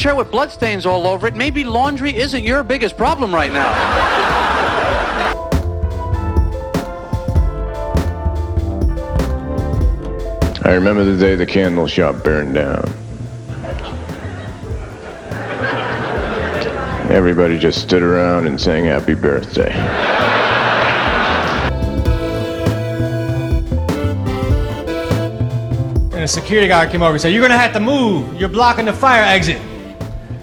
[0.00, 3.52] got a t-shirt with bloodstains all over it, maybe laundry isn't your biggest problem right
[3.52, 3.70] now.
[10.64, 12.84] I remember the day the candle shop burned down.
[17.10, 19.72] Everybody just stood around and sang happy birthday.
[26.12, 28.38] And a security guard came over and said, You're gonna have to move.
[28.38, 29.69] You're blocking the fire exit.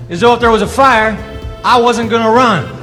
[0.09, 1.17] As though if there was a fire,
[1.65, 2.73] I wasn't gonna run.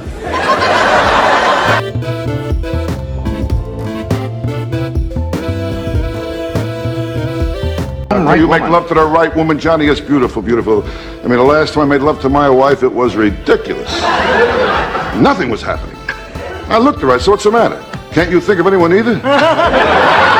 [8.25, 10.83] Right you make love to the right woman, Johnny, it's beautiful, beautiful.
[10.83, 13.91] I mean, the last time I made love to my wife, it was ridiculous.
[15.15, 15.95] Nothing was happening.
[16.69, 17.83] I looked at her, I said, what's the matter?
[18.11, 19.21] Can't you think of anyone either?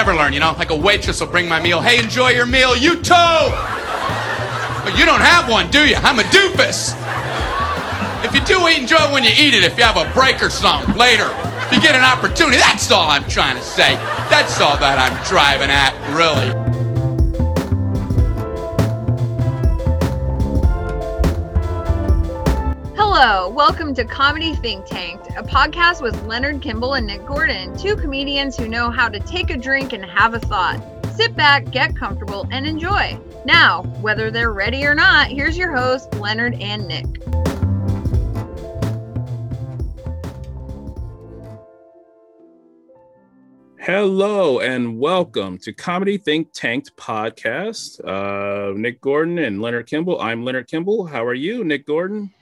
[0.00, 0.54] never learn, you know?
[0.56, 1.82] Like a waitress will bring my meal.
[1.82, 2.74] Hey, enjoy your meal.
[2.74, 3.42] You too!
[4.82, 5.96] But you don't have one, do you?
[5.96, 6.96] I'm a doofus.
[8.24, 9.62] If you do eat, enjoy it when you eat it.
[9.62, 11.28] If you have a break or something later,
[11.66, 12.56] if you get an opportunity.
[12.56, 13.92] That's all I'm trying to say.
[14.30, 16.69] That's all that I'm driving at, really.
[23.22, 27.94] Hello, welcome to Comedy Think Tanked, a podcast with Leonard Kimball and Nick Gordon, two
[27.94, 30.82] comedians who know how to take a drink and have a thought.
[31.14, 33.20] Sit back, get comfortable, and enjoy.
[33.44, 37.04] Now, whether they're ready or not, here's your host, Leonard and Nick.
[43.80, 48.02] Hello and welcome to Comedy Think Tanked podcast.
[48.02, 50.18] Uh, Nick Gordon and Leonard Kimball.
[50.22, 51.04] I'm Leonard Kimball.
[51.04, 52.32] How are you, Nick Gordon?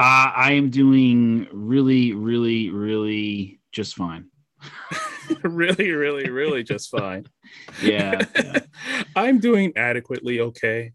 [0.00, 4.30] Uh, I am doing really, really, really just fine.
[5.42, 7.26] really, really, really just fine.
[7.82, 8.60] Yeah, yeah.
[9.16, 10.92] I'm doing adequately okay.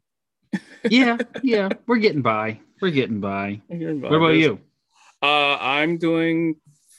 [0.90, 1.70] yeah, yeah.
[1.86, 2.62] We're getting by.
[2.82, 3.62] We're getting by.
[3.68, 4.60] What What about you?
[5.22, 6.56] Uh, I'm doing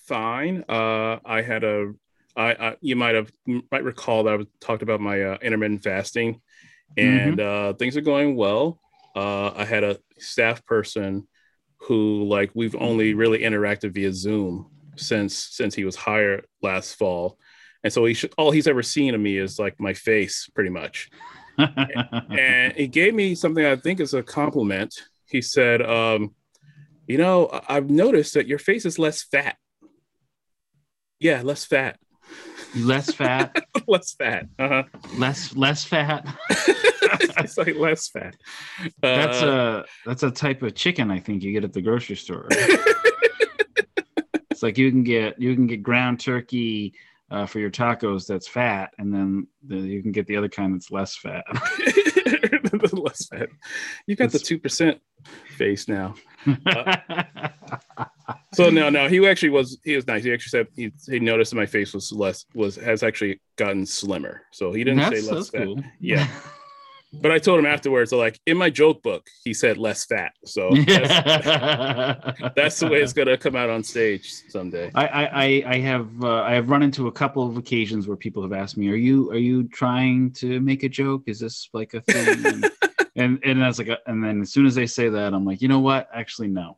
[0.06, 0.64] fine.
[0.68, 1.94] Uh, I had a,
[2.36, 6.42] I, I you might have might recall that I talked about my uh, intermittent fasting,
[6.96, 8.78] and uh, things are going well.
[9.16, 11.26] Uh, I had a staff person
[11.78, 17.38] who like we've only really interacted via Zoom since since he was hired last fall,
[17.84, 20.70] and so he should, all he's ever seen of me is like my face, pretty
[20.70, 21.10] much.
[21.58, 24.94] and he gave me something I think is a compliment.
[25.26, 26.34] He said, um,
[27.06, 29.56] "You know, I've noticed that your face is less fat.
[31.18, 31.98] Yeah, less fat,
[32.76, 34.46] less fat, less fat.
[34.58, 34.82] Uh-huh.
[35.18, 36.26] less less fat.
[36.50, 38.36] it's like less fat.
[39.00, 42.16] That's Uh, a that's a type of chicken I think you get at the grocery
[42.16, 42.46] store.
[44.50, 46.94] it's like you can get you can get ground turkey
[47.30, 50.74] uh, for your tacos that's fat, and then the, you can get the other kind
[50.74, 51.44] that's less fat.
[52.92, 53.48] less fat.
[54.06, 55.00] You got the two percent
[55.56, 56.14] face now.
[58.54, 59.78] So no, no, he actually was.
[59.84, 60.24] He was nice.
[60.24, 63.86] He actually said he, he noticed that my face was less was has actually gotten
[63.86, 64.42] slimmer.
[64.52, 65.64] So he didn't that's say less fat.
[65.64, 65.82] cool.
[66.00, 66.26] Yeah.
[67.22, 70.32] But I told him afterwards, so like in my joke book, he said less fat.
[70.44, 74.90] So that's, that's the way it's gonna come out on stage someday.
[74.94, 78.42] I, I, I- have uh, I have run into a couple of occasions where people
[78.42, 81.22] have asked me, "Are you are you trying to make a joke?
[81.26, 82.70] Is this like a thing?" And
[83.16, 85.44] and, and I was like, uh, and then as soon as they say that, I'm
[85.44, 86.08] like, you know what?
[86.12, 86.76] Actually, no.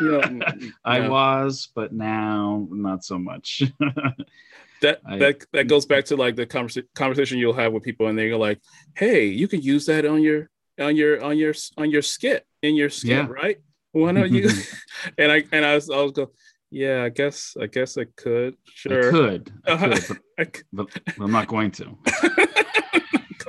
[0.00, 0.20] No.
[1.08, 3.62] was, but now not so much.
[4.82, 8.06] that I- that that goes back to like the conversa- conversation you'll have with people,
[8.08, 8.60] and they're like,
[8.96, 10.48] "Hey, you can use that on your
[10.80, 13.26] on your on your on your skit in your skit, Yeah.
[13.28, 13.58] right?
[13.92, 14.48] Why don't you?"
[15.18, 16.30] and I and I was I was go,
[16.70, 19.88] "Yeah, I guess I guess I could, sure, I Uh-huh.
[19.90, 21.96] could, I could but, but I'm not going to.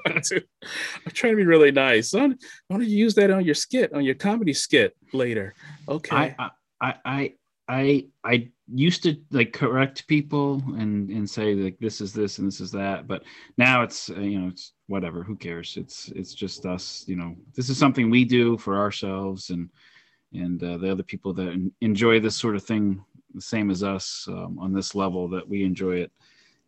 [0.06, 0.44] Go to-
[1.06, 2.14] I'm trying to be really nice.
[2.14, 2.30] Why
[2.70, 5.54] don't you use that on your skit on your comedy skit later?
[5.88, 6.50] Okay, I, I,
[6.82, 7.34] I, I,
[7.68, 12.48] I, I used to like correct people and and say like this is this and
[12.48, 13.24] this is that, but
[13.58, 15.24] now it's uh, you know it's whatever.
[15.24, 15.78] Who cares?
[15.78, 17.04] It's it's just us.
[17.08, 19.70] You know, this is something we do for ourselves and
[20.34, 24.26] and uh, the other people that enjoy this sort of thing the same as us
[24.30, 26.12] um, on this level that we enjoy it.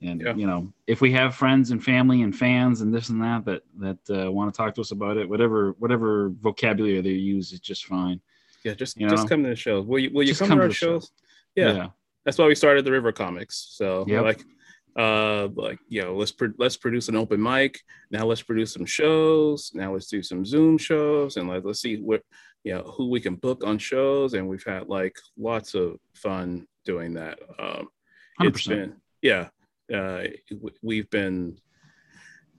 [0.04, 0.36] And Yeah.
[0.36, 3.62] you know, if we have friends and family and fans and this and that that
[3.80, 7.60] that uh, want to talk to us about it, whatever whatever vocabulary they use is
[7.60, 8.20] just fine.
[8.66, 9.86] yeah, just you just know, come to the shows.
[9.86, 11.00] Will you will you come, come to our the show.
[11.00, 11.12] shows?
[11.56, 11.88] Yeah.
[12.26, 13.56] that's why we started the River Comics.
[13.72, 14.24] So Yep.
[14.24, 14.44] like,
[14.98, 17.80] uh, like you know, let's pro- let's produce an open mic.
[18.12, 19.72] Now let's produce some shows.
[19.74, 22.22] Now let's do some Zoom shows, and like let's see what
[22.66, 24.34] you know who we can book on shows.
[24.34, 27.40] And we've had like lots of fun doing that.
[27.60, 27.88] Um,
[28.42, 28.70] it's 100%.
[28.70, 29.48] been yeah,
[29.94, 30.24] uh,
[30.82, 31.58] we've been,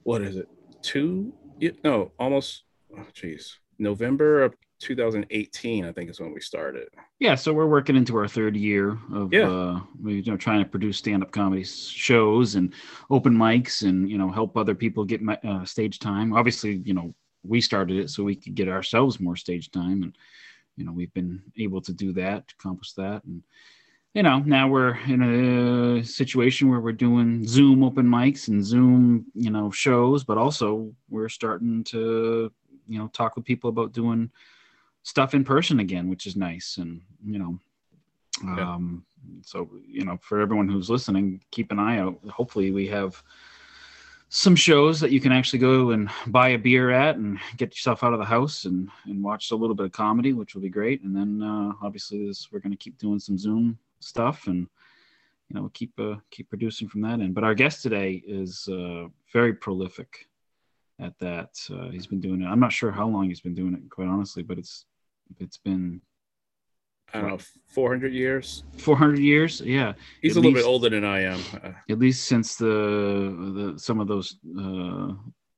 [0.02, 0.48] what is it,
[0.82, 1.32] two?
[1.84, 2.64] No, almost.
[2.96, 6.88] Oh, geez, November of 2018, I think is when we started.
[7.18, 9.48] Yeah, so we're working into our third year of Yeah.
[9.48, 12.74] uh, we, you know trying to produce stand-up comedy shows and
[13.10, 16.32] open mics and you know help other people get mi- uh, stage time.
[16.34, 20.16] Obviously, you know we started it so we could get ourselves more stage time, and
[20.76, 23.42] you know we've been able to do that, accomplish that, and
[24.14, 25.22] you know now we're in
[25.98, 30.92] a situation where we're doing Zoom open mics and Zoom you know shows, but also
[31.10, 32.50] we're starting to
[32.88, 34.30] you know talk with people about doing
[35.02, 36.78] stuff in person again, which is nice.
[36.78, 37.58] And you know,
[38.44, 38.74] Yeah.
[38.74, 39.04] um,
[39.42, 42.18] so you know, for everyone who's listening, keep an eye out.
[42.28, 43.22] Hopefully, we have
[44.28, 48.02] some shows that you can actually go and buy a beer at and get yourself
[48.02, 50.68] out of the house and and watch a little bit of comedy, which will be
[50.68, 51.02] great.
[51.02, 54.66] And then uh, obviously, this we're going to keep doing some Zoom stuff and.
[55.50, 57.34] You know, keep uh, keep producing from that end.
[57.34, 60.26] But our guest today is uh, very prolific
[60.98, 61.50] at that.
[61.70, 62.46] Uh, he's been doing it.
[62.46, 64.86] I'm not sure how long he's been doing it, quite honestly, but it's
[65.38, 66.00] it's been
[67.12, 68.64] I don't know, 400 years.
[68.78, 69.60] 400 years.
[69.60, 69.92] Yeah,
[70.22, 71.40] He's At a little least- bit older than I am.
[71.62, 72.64] Uh, at least since the
[73.74, 75.12] the some of those uh,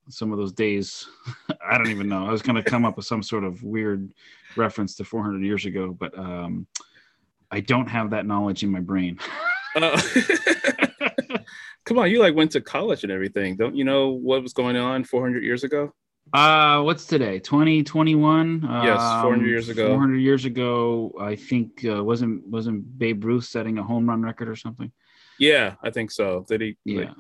[0.09, 1.07] some of those days.
[1.65, 2.27] I don't even know.
[2.27, 4.13] I was going to come up with some sort of weird
[4.57, 6.67] reference to 400 years ago, but um,
[7.51, 9.19] I don't have that knowledge in my brain.
[9.77, 10.01] Uh,
[11.85, 13.57] come on, you like went to college and everything.
[13.57, 15.93] Don't you know what was going on 400 years ago?
[16.33, 17.39] Uh, what's today?
[17.39, 18.63] 2021.
[18.63, 19.89] Yes, 400 years ago.
[19.89, 24.49] 400 years ago, I think uh, wasn't wasn't Babe Ruth setting a home run record
[24.49, 24.91] or something?
[25.39, 26.47] Yeah, I think so.
[26.49, 26.77] Did he?
[26.87, 27.01] Yeah.
[27.01, 27.15] like,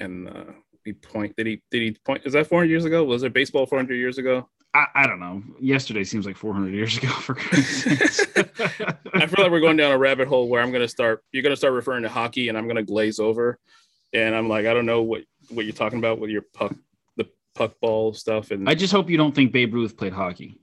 [0.00, 0.44] and uh,
[0.84, 1.34] he point?
[1.36, 1.62] Did he?
[1.70, 2.22] Did he point?
[2.24, 3.04] Is that 400 years ago?
[3.04, 4.48] Was there baseball 400 years ago?
[4.74, 5.42] I, I don't know.
[5.60, 7.08] Yesterday seems like 400 years ago.
[7.08, 8.26] For Christ's.
[9.14, 11.22] I feel like we're going down a rabbit hole where I'm going to start.
[11.30, 13.58] You're going to start referring to hockey, and I'm going to glaze over.
[14.14, 16.74] And I'm like, I don't know what what you're talking about with your puck,
[17.16, 18.50] the puck ball stuff.
[18.50, 20.58] And I just hope you don't think Babe Ruth played hockey.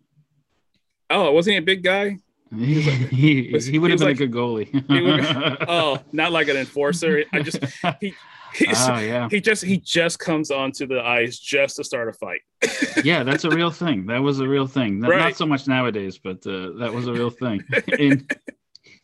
[1.09, 2.17] oh, wasn't he a big guy?
[2.57, 5.65] He, he, was- he would have been like- a good would- goalie.
[5.67, 7.23] Oh, not like an enforcer.
[7.31, 7.59] I just
[8.01, 8.13] he
[8.55, 12.13] he's, oh yeah, he just he just comes onto the ice just to start a
[12.13, 12.41] fight.
[13.03, 14.07] yeah, that's a real thing.
[14.07, 14.99] That was a real thing.
[14.99, 15.19] Not, Right.
[15.19, 17.63] not so much nowadays, but uh, that was a real thing.
[17.99, 18.29] and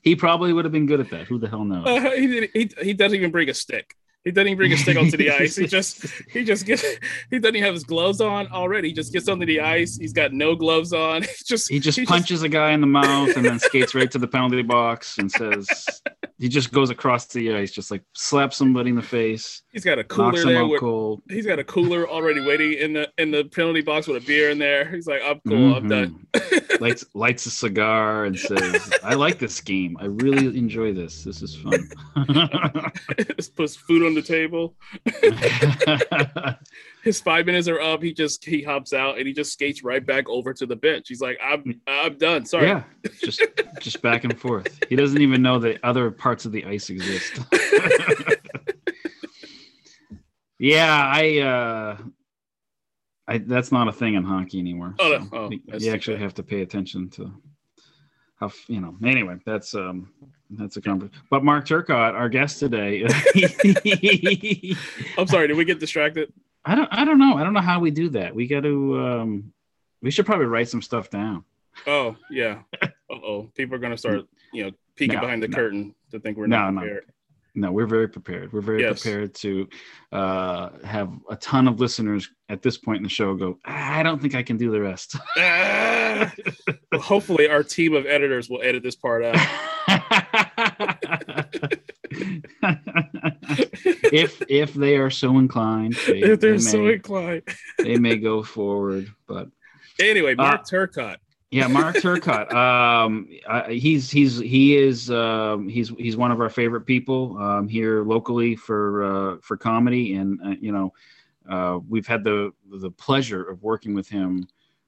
[0.01, 1.27] he probably would have been good at that.
[1.27, 1.86] Who the hell knows?
[1.88, 3.94] Uh, he, he he doesn't even bring a stick.
[4.25, 5.56] He doesn't even bring a stick onto the ice.
[5.56, 6.81] He just he just gets
[7.30, 8.89] he doesn't even have his gloves on already.
[8.89, 9.98] He just gets onto the ice.
[9.98, 11.24] He's got no gloves on.
[11.36, 14.18] He just He just punches a guy in the mouth and then skates right to
[14.18, 16.01] the penalty box and says,
[16.38, 20.00] he just goes across the ice, just like slaps somebody in the face, he's got
[20.00, 20.66] a cooler there.
[20.66, 21.22] With, cold.
[21.30, 24.50] he's got a cooler already waiting in the in the penalty box with a beer
[24.50, 24.90] in there.
[24.90, 25.76] He's like, I'm cool.
[25.76, 26.26] I'm done.
[26.34, 26.82] Mhm.
[26.82, 29.96] lights lights a cigar and says, "I like this game.
[30.00, 31.24] I really enjoy this.
[31.24, 31.90] This is fun."
[33.38, 34.76] just puts food on the table.
[37.06, 38.02] His five minutes are up.
[38.02, 41.06] He just he hops out and he just skates right back over to the bench.
[41.07, 42.46] He's like, I'm I'm done.
[42.46, 42.68] Sorry.
[42.68, 42.84] yeah,
[43.24, 43.42] just
[43.80, 44.80] just back and forth.
[44.90, 47.40] He doesn't even know that other parts of the ice exist.
[50.59, 51.97] yeah, I uh
[53.28, 54.95] I that's not a thing in hockey anymore.
[55.00, 55.38] Oh, no.
[55.38, 57.31] Oh, you- that's you too actually have to pay attention to
[58.40, 58.97] how you know.
[59.06, 60.12] Anyway, that's um
[60.50, 61.21] that's a conversation.
[61.30, 63.06] But Mark Turcott, our guest today,
[65.18, 65.47] I'm sorry.
[65.47, 66.31] Did we get distracted?
[66.66, 67.38] I don't I don't know.
[67.38, 68.34] I don't know how we do that.
[68.36, 69.54] We got to um
[70.02, 71.44] we should probably write some stuff down.
[71.86, 72.60] Oh yeah.
[72.81, 73.52] Uh oh.
[73.56, 74.22] People are gonna start,
[74.54, 75.56] you know, peeking No, behind the no.
[75.56, 76.81] curtain to think we're not no.
[76.81, 77.12] prepared.
[77.57, 78.52] No, we're very prepared.
[78.52, 79.02] We're very Yes.
[79.02, 79.69] prepared to
[80.12, 84.04] uh, have a ton of listeners at this point in the show go, "Ah, I
[84.04, 85.16] don't think I can do the rest.
[85.38, 86.34] Ah!
[86.92, 89.36] Well, hopefully, our team of editors will edit this part out.
[94.12, 97.42] if if they are so inclined, they, if they're they so may, inclined.
[97.80, 99.07] they may go forward.
[99.28, 99.50] But
[100.00, 101.18] Anyway, Mark Uh, Turcott.
[101.52, 102.52] yeah, Mark Turcott.
[102.54, 107.68] Um, uh, he's he's he is um, he's he's one of our favorite people um,
[107.68, 110.94] here locally for uh, for comedy, and uh, you know
[111.50, 114.48] uh, we've had the the pleasure of working with him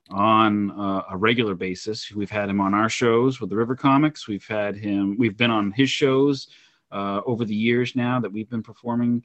[0.09, 2.11] on uh, a regular basis.
[2.11, 4.27] We've had him on our shows with the River Comics.
[4.27, 5.15] We've had him.
[5.17, 6.47] We've been on his shows
[6.91, 9.23] uh, over the years now that we've been performing.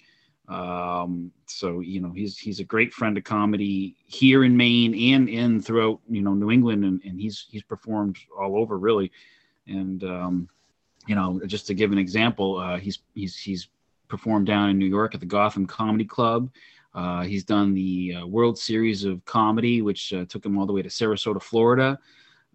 [0.49, 5.29] Um, so you know he's he's a great friend of comedy here in Maine and
[5.29, 9.11] in throughout you know New England, and, and he's he's performed all over really.
[9.67, 10.49] And um,
[11.07, 13.69] you know, just to give an example, uh, he's he's he's
[14.09, 16.51] performed down in New York at the Gotham Comedy Club.
[16.95, 20.73] Uh, he's done the uh, World Series of Comedy, which uh, took him all the
[20.73, 21.99] way to Sarasota, Florida.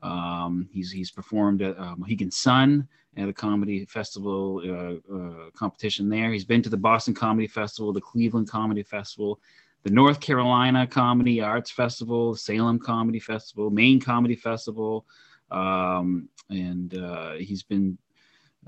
[0.03, 6.07] Um, he's he's performed at uh, Mohegan Sun at the comedy festival uh, uh, competition
[6.07, 6.31] there.
[6.31, 9.39] He's been to the Boston Comedy Festival, the Cleveland Comedy Festival,
[9.83, 15.05] the North Carolina Comedy Arts Festival, Salem Comedy Festival, Maine Comedy Festival,
[15.51, 17.97] um, and uh, he's been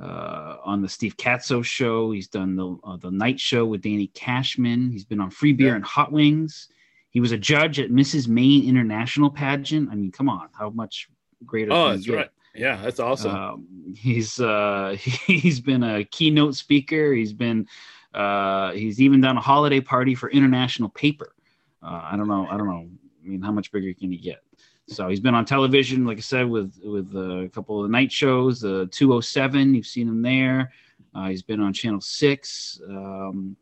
[0.02, 2.12] uh, on the Steve Katsos show.
[2.12, 4.92] He's done the uh, the night show with Danny Cashman.
[4.92, 6.70] He's been on Free Beer and Hot Wings.
[7.12, 8.28] He was a judge at Mrs.
[8.28, 9.90] Maine International Pageant.
[9.92, 11.10] I mean, come on, how much
[11.46, 11.74] greater?
[11.74, 12.30] Oh, that's right.
[12.56, 13.36] Yeah, that's awesome.
[13.36, 17.14] Um, he's uh, he's been a keynote speaker.
[17.14, 17.68] He's been
[18.14, 21.36] uh, he's even done a holiday party for International Paper.
[21.82, 22.48] Uh, I don't know.
[22.48, 22.90] I don't know.
[23.24, 24.42] I mean, how much bigger can he get?
[24.88, 27.92] So he's been on television, like I said, with with uh, a couple of the
[27.92, 28.62] night shows.
[28.62, 30.72] The 207, you've seen him there.
[31.14, 32.82] Uh, he's been on Channel Six.
[32.88, 33.56] Um,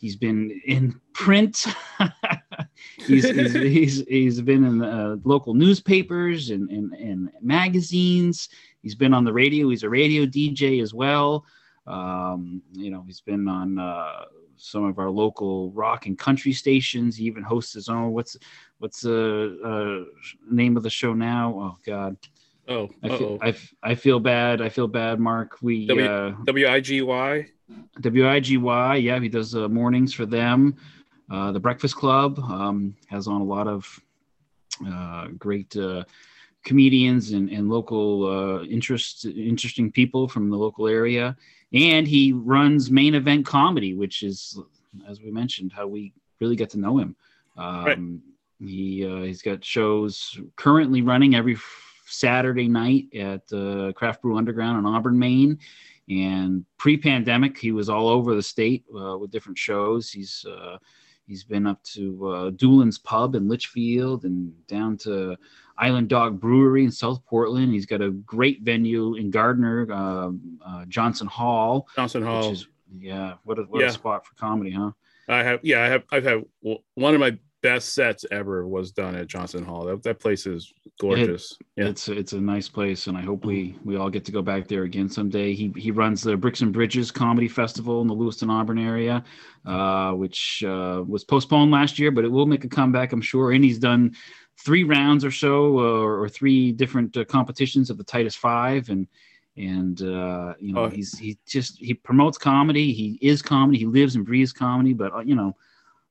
[0.00, 1.66] he's been in print.
[3.06, 8.48] he's, he's, he's he's been in uh, local newspapers and, and and magazines.
[8.82, 9.68] He's been on the radio.
[9.68, 11.44] He's a radio DJ as well.
[11.86, 14.24] Um, you know, he's been on uh,
[14.56, 17.16] some of our local rock and country stations.
[17.16, 18.12] He even hosts his own.
[18.12, 18.36] What's
[18.78, 21.52] what's the uh, name of the show now?
[21.54, 22.16] Oh God,
[22.68, 23.38] oh, I feel.
[23.42, 24.62] I, I feel bad.
[24.62, 25.58] I feel bad, Mark.
[25.60, 27.48] We W- uh, W-I-G-Y.
[28.00, 30.76] WIGY, yeah, he does uh, mornings for them.
[31.30, 34.00] Uh, the Breakfast Club um, has on a lot of
[34.86, 36.04] uh, great uh,
[36.64, 41.36] comedians and, and local uh, interest, interesting people from the local area.
[41.72, 44.58] And he runs Main Event Comedy, which is,
[45.08, 47.16] as we mentioned, how we really get to know him.
[47.56, 48.22] Um,
[48.62, 51.56] He uh, he's got shows currently running every
[52.12, 55.58] Saturday night at uh, Craft Brew Underground in Auburn, Maine.
[56.08, 60.10] And pre-pandemic, he was all over the state uh, with different shows.
[60.10, 60.78] He's uh,
[61.24, 65.36] he's been up to uh, Doolin's Pub in Litchfield and down to
[65.78, 67.72] Island Dog Brewery in South Portland.
[67.72, 71.86] He's got a great venue in Gardiner, um, uh, Johnson Hall.
[71.94, 72.50] Johnson Hall.
[72.50, 72.66] Which is,
[72.98, 73.88] yeah, what a, what Yeah.
[73.88, 74.90] a spot for comedy, huh?
[75.28, 79.14] I have, yeah, I have, I've had one of my best sets ever was done
[79.14, 79.84] at Johnson Hall.
[79.84, 81.56] That, that place is gorgeous.
[81.76, 81.86] yeah.
[81.88, 84.66] It's it's a nice place, and I hope we we all get to go back
[84.68, 85.54] there again someday.
[85.54, 89.22] He he runs the Bricks and Bridges Comedy Festival in the Lewiston Auburn area,
[89.66, 93.52] uh, which uh, was postponed last year, but it will make a comeback, I'm sure.
[93.52, 94.14] And he's done
[94.64, 99.06] three rounds or so, uh, or three different uh, competitions of the Tightest Five, and
[99.56, 100.88] and uh, you know Oh.
[100.88, 102.92] he's he just he promotes comedy.
[102.92, 103.78] He is comedy.
[103.78, 105.54] He lives and breathes comedy, but uh, you know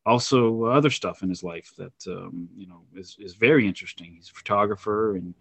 [0.06, 4.14] also other stuff in his life that um, you know is, is very interesting.
[4.16, 5.34] He's a photographer and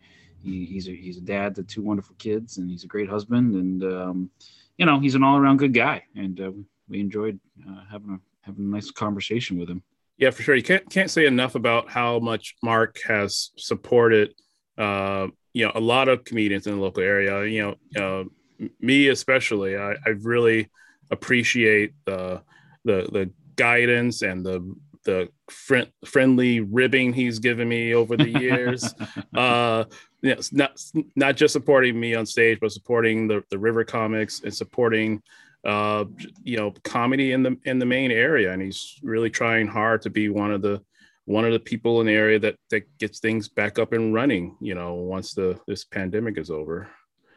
[0.43, 3.55] he, he's a he's a dad to two wonderful kids and he's a great husband
[3.55, 4.31] and um,
[4.77, 6.51] you know he's an all around good guy and uh,
[6.89, 7.39] we enjoyed
[7.69, 9.83] uh, having a having a nice conversation with him.
[10.17, 10.57] Yeah, for sure.
[10.57, 14.35] You can't can't say enough about how much Mark has supported,
[14.77, 17.45] uh, you know, a lot of comedians in the local area.
[17.45, 19.77] You know, uh, me especially.
[19.77, 20.71] I, I really
[21.11, 22.43] appreciate the
[22.85, 24.75] the the guidance and the
[25.05, 28.95] the friend, friendly ribbing he's given me over the years.
[29.35, 29.85] uh,
[30.23, 30.81] you know, not
[31.17, 35.23] not just supporting me on stage, but supporting the the River Comics and supporting
[35.65, 36.05] uh
[36.45, 40.09] you know comedy in the in the main area and he's really trying hard to
[40.09, 40.81] be one of the
[41.25, 44.57] one of the people in the area that that gets things back up and running
[44.61, 46.89] you know once the this pandemic is over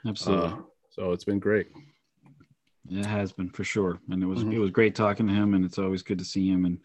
[0.06, 0.50] Absolutely.
[0.50, 0.56] Uh,
[0.92, 1.68] so it's been great
[2.90, 4.54] It has been for sure, and it was Mhm.
[4.54, 6.80] it was great talking to him, and it's always good to see him and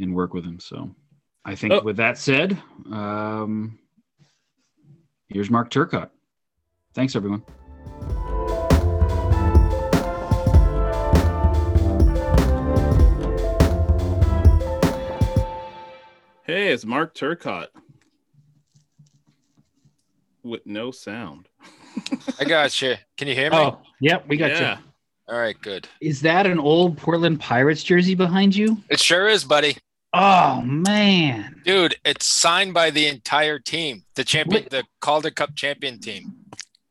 [0.00, 0.58] and work with him.
[0.58, 0.94] So,
[1.44, 1.82] I think Oh.
[1.82, 3.78] with that said, um,
[5.28, 6.10] here's Mark Turcott.
[6.94, 7.42] Thanks, everyone.
[16.44, 17.68] hey it's mark turcott
[20.42, 21.48] with no sound
[22.40, 22.94] I got you.
[23.18, 23.56] Can you hear me?
[23.56, 24.78] Oh, yep, we got yeah
[25.32, 25.88] All right, good.
[26.02, 28.76] Is that an old Portland Pirates jersey behind you?
[28.90, 29.78] It sure is, buddy.
[30.12, 34.70] Oh man, Dude, it's signed by the entire team, the champion, Wait.
[34.70, 36.34] the Calder Cup champion team.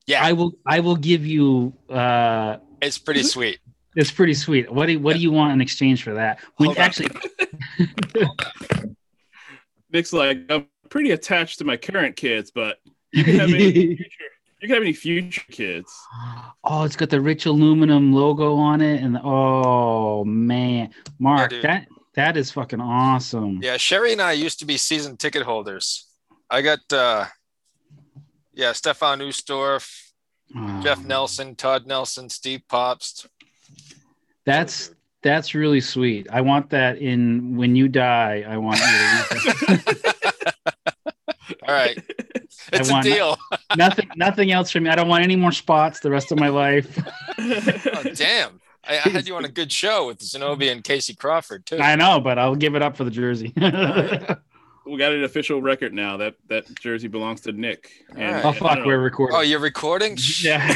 [0.08, 1.72] Yeah, I will I will give you.
[1.88, 3.60] uh it's pretty sweet.
[3.96, 4.74] It's pretty sweet.
[4.74, 6.40] What do what do you want in exchange for that?
[6.58, 7.10] When Hold actually,
[9.92, 12.78] nick's like i'm pretty attached to my current kids but
[13.12, 14.32] you can have any future
[14.62, 15.92] you can have any future kids
[16.64, 21.64] oh, it's got the rich aluminum logo on it, and oh man, Mark, dude.
[21.64, 23.60] that that is fucking awesome.
[23.62, 26.08] Yeah, Sherry and I used to be season ticket holders.
[26.50, 27.26] I got, uh,
[28.54, 30.12] yeah, Stefan Ustorf,
[30.54, 33.28] Oh, Jeff Nelson, Todd Nelson, Steve Poapst.
[34.46, 34.92] That's
[35.24, 36.28] that's really sweet.
[36.30, 38.44] I want that in when you die.
[38.48, 40.16] I want you to.
[41.72, 41.98] All All right.
[42.74, 43.38] It's a want- deal.
[43.78, 44.90] nothing, nothing else from me.
[44.90, 46.98] I don't want any more spots the rest of my life.
[47.40, 48.62] Oh, damn.
[48.88, 51.80] I, I had you on a good show with Zenobia and Casey Crawford too.
[51.80, 53.52] I know, but I'll give it up for the jersey.
[53.56, 57.92] We got an official record now that that jersey belongs to Nick.
[58.16, 58.46] And, right.
[58.46, 59.36] oh fuck, we're recording.
[59.38, 60.18] Oh, you're recording?
[60.42, 60.68] Yeah.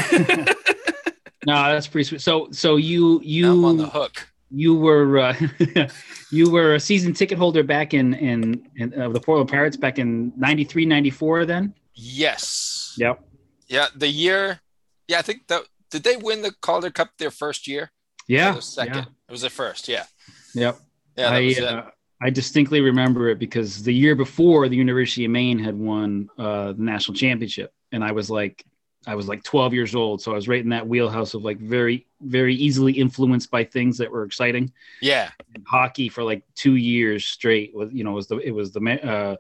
[1.45, 2.21] no, that's pretty sweet.
[2.21, 4.27] So, so you you I'm on the hook.
[4.51, 5.35] You were uh,
[6.31, 9.99] you were a season ticket holder back in in, in uh, the Portland Pirates back
[9.99, 12.95] in 93 94 then Yes.
[12.97, 13.19] yep
[13.67, 14.59] Yeah, the year.
[15.07, 17.91] Yeah, I think that did they win the Calder Cup their first year?
[18.27, 19.07] yeah the second.
[19.29, 19.87] It was their first.
[19.87, 20.05] Yeah.
[20.53, 20.79] yeah yep
[21.17, 21.29] Yeah.
[21.29, 21.89] I uh,
[22.21, 26.71] I distinctly remember it because the year before the University of Maine had won uh,
[26.73, 28.63] the national championship and I was like
[29.07, 31.57] I was like 12 years old so I was right in that wheelhouse of like
[31.59, 34.71] very very easily influenced by things that were exciting
[35.01, 35.29] Yeah.
[35.67, 39.35] hockey for like two years straight was you know was the it was the uh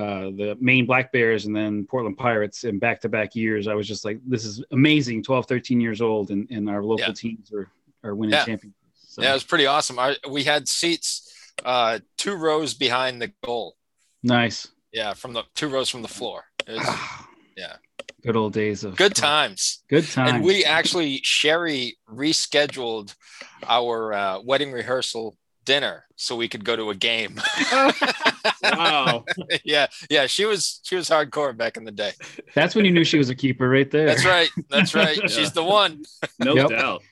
[0.00, 3.74] uh the Maine Black Bears and then Portland Pirates in back to back years I
[3.74, 7.12] was just like this is amazing 12 13 years old and, and our local Yeah.
[7.12, 7.68] teams are
[8.04, 8.44] are winning Yeah.
[8.44, 8.76] championships
[9.08, 9.98] so Yeah, it was pretty awesome.
[9.98, 11.26] I, we had seats
[11.64, 13.76] uh, two rows behind the goal.
[14.22, 16.44] nice Yeah, from the two rows from the floor.
[16.68, 16.88] Was
[17.56, 17.76] Yeah.
[18.22, 19.82] Good old days of good times.
[19.88, 23.14] good times And we actually Sherry rescheduled
[23.66, 27.40] our uh, wedding rehearsal dinner so we could go to a game.
[28.62, 29.24] Wow.
[29.64, 32.12] yeah, yeah, she was she was hardcore back in the day.
[32.54, 34.48] that's when you knew she was a keeper right there That's right.
[34.68, 35.16] That's right.
[35.16, 35.26] Yeah.
[35.28, 36.02] She's the one.
[36.38, 36.68] No Yep.
[36.68, 37.02] doubt.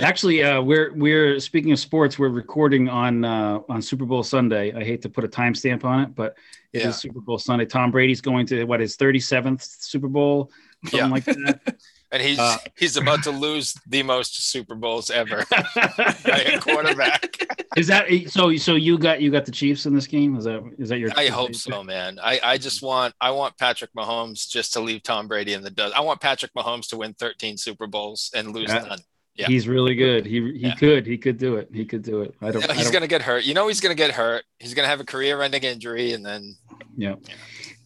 [0.00, 2.18] Actually, uh, we're we're speaking of sports.
[2.18, 4.72] We're recording on uh, on Super Bowl Sunday.
[4.72, 6.36] I hate to put a timestamp on it, but
[6.72, 7.64] it is Super Bowl Sunday.
[7.66, 10.50] Tom Brady's going to what his thirty seventh Super Bowl,
[10.84, 11.06] something Yeah.
[11.06, 11.76] like that.
[12.10, 17.36] And he's Uh, he's about to lose the most Super Bowls ever by a quarterback.
[17.76, 18.56] is that so?
[18.56, 20.34] So you got you got the Chiefs in this game?
[20.34, 21.10] Is that is that your?
[21.18, 22.18] I hope so, man.
[22.22, 25.68] I, I just want I want Patrick Mahomes just to leave Tom Brady in the
[25.68, 25.94] dust.
[25.94, 28.84] I want Patrick Mahomes to win 13 Super Bowls and lose Yeah.
[28.88, 29.00] none.
[29.38, 29.46] Yeah.
[29.46, 30.26] He's really good.
[30.26, 30.74] He he Yeah.
[30.74, 31.68] could he could do it.
[31.72, 32.34] He could do it.
[32.42, 32.60] I don't.
[32.62, 33.44] No, I he's don't- gonna get hurt.
[33.44, 34.44] You know he's gonna get hurt.
[34.58, 36.56] He's gonna have a career-ending injury, and then
[36.96, 37.14] Yeah.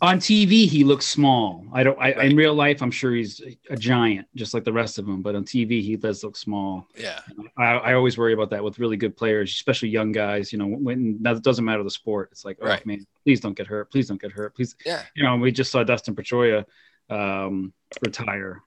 [0.01, 1.65] On TV, he looks small.
[1.73, 1.97] I don't.
[1.97, 2.31] I, Right.
[2.31, 5.23] In real life, I'm sure he's a giant, just like the rest of them.
[5.23, 6.89] But on TV, he does look small.
[6.99, 7.21] yeah,
[7.57, 10.53] I, I always worry about that with really good players, especially young guys.
[10.53, 12.31] You know, when that doesn't matter the sport.
[12.33, 12.85] It's like, oh Right.
[12.85, 13.93] man, please don't get hurt.
[13.93, 14.57] Please don't get hurt.
[14.57, 14.75] Please.
[14.85, 16.65] yeah, You know, we just saw Dustin Pedroia
[17.11, 17.73] um,
[18.05, 18.63] retire,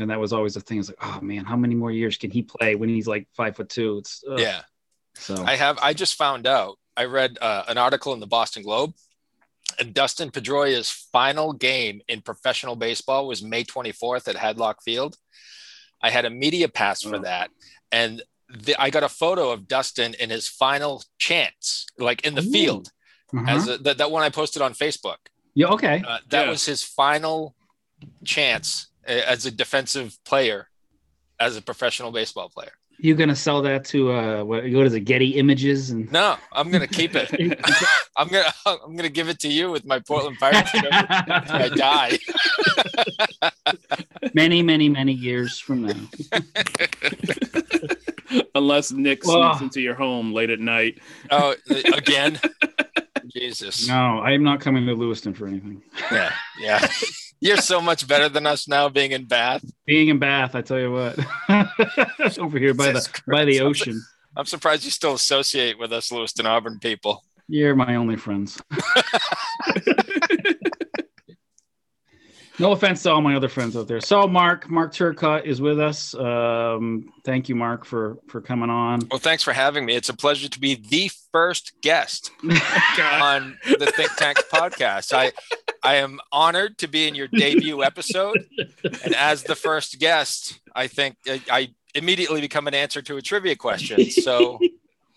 [0.00, 0.78] and that was always the thing.
[0.78, 3.56] It's like, oh man, how many more years can he play when he's like five
[3.56, 3.98] foot two?
[3.98, 4.38] It's ugh.
[4.40, 4.62] yeah.
[5.14, 5.78] So I have.
[5.82, 6.78] I just found out.
[6.96, 8.92] I read uh, an article in the Boston Globe,
[9.78, 15.16] and Dustin Pedroia's final game in professional baseball was May 24th at Hadlock Field.
[16.02, 17.20] I had a media pass for Oh.
[17.20, 17.50] that,
[17.92, 22.42] and the, I got a photo of Dustin in his final chance, like in the
[22.42, 22.50] Ooh.
[22.50, 22.90] field,
[23.36, 23.44] uh-huh.
[23.48, 25.16] as a, that, that one I posted on Facebook.
[25.54, 26.02] yeah, okay.
[26.06, 26.50] Uh, that Yeah.
[26.50, 27.54] was his final
[28.24, 30.68] chance as a defensive player,
[31.40, 32.70] as a professional baseball player.
[33.00, 34.64] You gonna sell that to uh, what?
[34.64, 35.00] What is it?
[35.00, 36.10] Getty Images and.
[36.10, 37.30] No, I'm gonna keep it.
[38.16, 40.70] I'm gonna I'm gonna give it to you with my Portland Pirates.
[40.74, 42.18] I die.
[44.34, 45.94] many, many, many years from now.
[48.56, 50.98] Unless Nick Well- sneaks into your home late at night.
[51.30, 51.54] Oh,
[51.94, 52.40] again.
[53.32, 53.86] Jesus.
[53.86, 55.82] No, I am not coming to Lewiston for anything.
[56.10, 56.84] Yeah, yeah.
[57.40, 59.64] You're so much better than us now being in Bath.
[59.86, 61.18] Being in Bath, I tell you what,
[62.38, 64.02] over here by the by the ocean.
[64.36, 67.24] I'm surprised you still associate with us Lewiston Auburn people.
[67.48, 68.60] You're my only friends.
[72.58, 74.00] no offense to all my other friends out there.
[74.00, 76.14] So, Mark, Mark Turcott is with us.
[76.14, 79.00] Um, thank you, Mark, for for coming on.
[79.10, 79.94] Well, thanks for having me.
[79.94, 85.12] It's a pleasure to be the first guest on the Think Tank podcast.
[85.12, 85.32] I
[85.82, 88.44] I am honored to be in your debut episode,
[89.04, 93.22] and as the first guest, I think I, I immediately become an answer to a
[93.22, 94.10] trivia question.
[94.10, 94.58] So.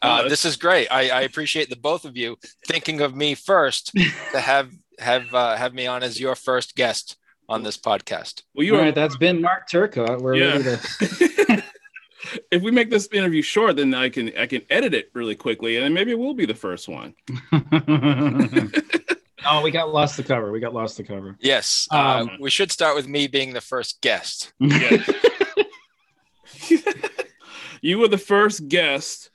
[0.03, 0.87] Uh, this is great.
[0.89, 2.35] I, I appreciate the both of you
[2.67, 3.93] thinking of me first
[4.31, 8.41] to have have uh, have me on as your first guest on this podcast.
[8.55, 8.85] Well, you all are.
[8.85, 10.19] right, that's been Mark Turcott.
[10.19, 10.57] We're Yeah.
[10.57, 11.63] ready to.
[12.51, 15.75] if we make this interview short, then I can I can edit it really quickly,
[15.75, 17.13] and then maybe it will be the first one.
[19.49, 20.51] oh, we got lost to cover.
[20.51, 21.35] We got lost to cover.
[21.39, 24.53] Yes, uh, Um, we should start with me being the first guest.
[24.59, 25.03] Yeah.
[27.81, 29.29] you were the first guest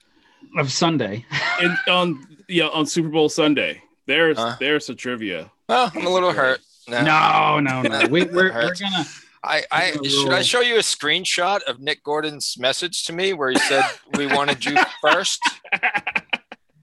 [0.58, 1.24] Of Sunday.
[1.60, 3.82] in, on yeah on Super Bowl Sunday.
[4.06, 4.56] There's Huh?
[4.60, 5.50] there's a trivia.
[5.68, 6.60] Well, I'm a little hurt.
[6.88, 8.06] No, No, no, no.
[8.10, 9.04] We, we're, we're gonna.
[9.42, 13.50] I, I should I show you a screenshot of Nick Gordon's message to me where
[13.50, 13.84] he said
[14.16, 15.40] we wanted you first.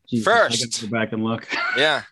[0.10, 0.82] Jesus, I First.
[0.82, 1.48] go back and look.
[1.78, 2.04] Yeah,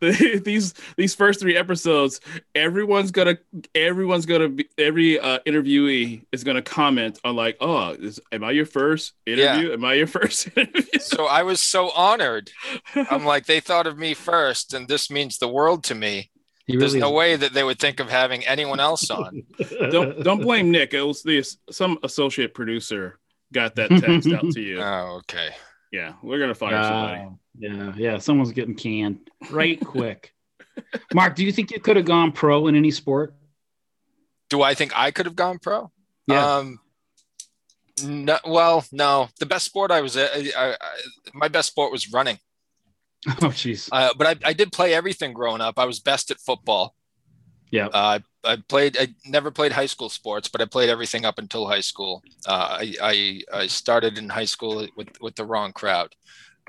[0.00, 2.20] the, these these first three episodes,
[2.54, 3.38] everyone's gonna
[3.74, 8.52] everyone's gonna be every uh, interviewee is gonna comment on like, oh, is, am I
[8.52, 9.68] your first interview?
[9.68, 9.74] Yeah.
[9.74, 11.00] Am I your first interview?
[11.00, 12.50] So I was so honored.
[12.94, 16.30] I'm like, they thought of me first, and this means the world to me.
[16.66, 19.42] He There's really no is- way that they would think of having anyone else on.
[19.90, 20.92] don't don't blame Nick.
[20.94, 23.18] It was this some associate producer
[23.52, 24.80] got that text out to you.
[24.80, 25.50] Oh, okay.
[25.90, 27.20] Yeah, we're gonna fire somebody.
[27.22, 28.18] Uh, yeah, yeah.
[28.18, 30.34] Someone's getting canned right quick.
[31.12, 33.34] Mark, do you think you could have gone pro in any sport?
[34.50, 35.90] Do I think I could have gone pro?
[36.26, 36.56] Yeah.
[36.56, 36.80] Um,
[38.04, 39.28] no, well, no.
[39.40, 40.76] The best sport I was at, I, I,
[41.34, 42.38] my best sport was running.
[43.26, 43.88] Oh, jeez.
[43.90, 45.76] Uh, but I, I did play everything growing up.
[45.76, 46.94] I was best at football.
[47.72, 47.86] Yeah.
[47.86, 48.20] Uh, I
[48.68, 48.96] played.
[48.98, 52.22] I never played high school sports, but I played everything up until high school.
[52.46, 56.14] Uh, I, I I started in high school with with the wrong crowd.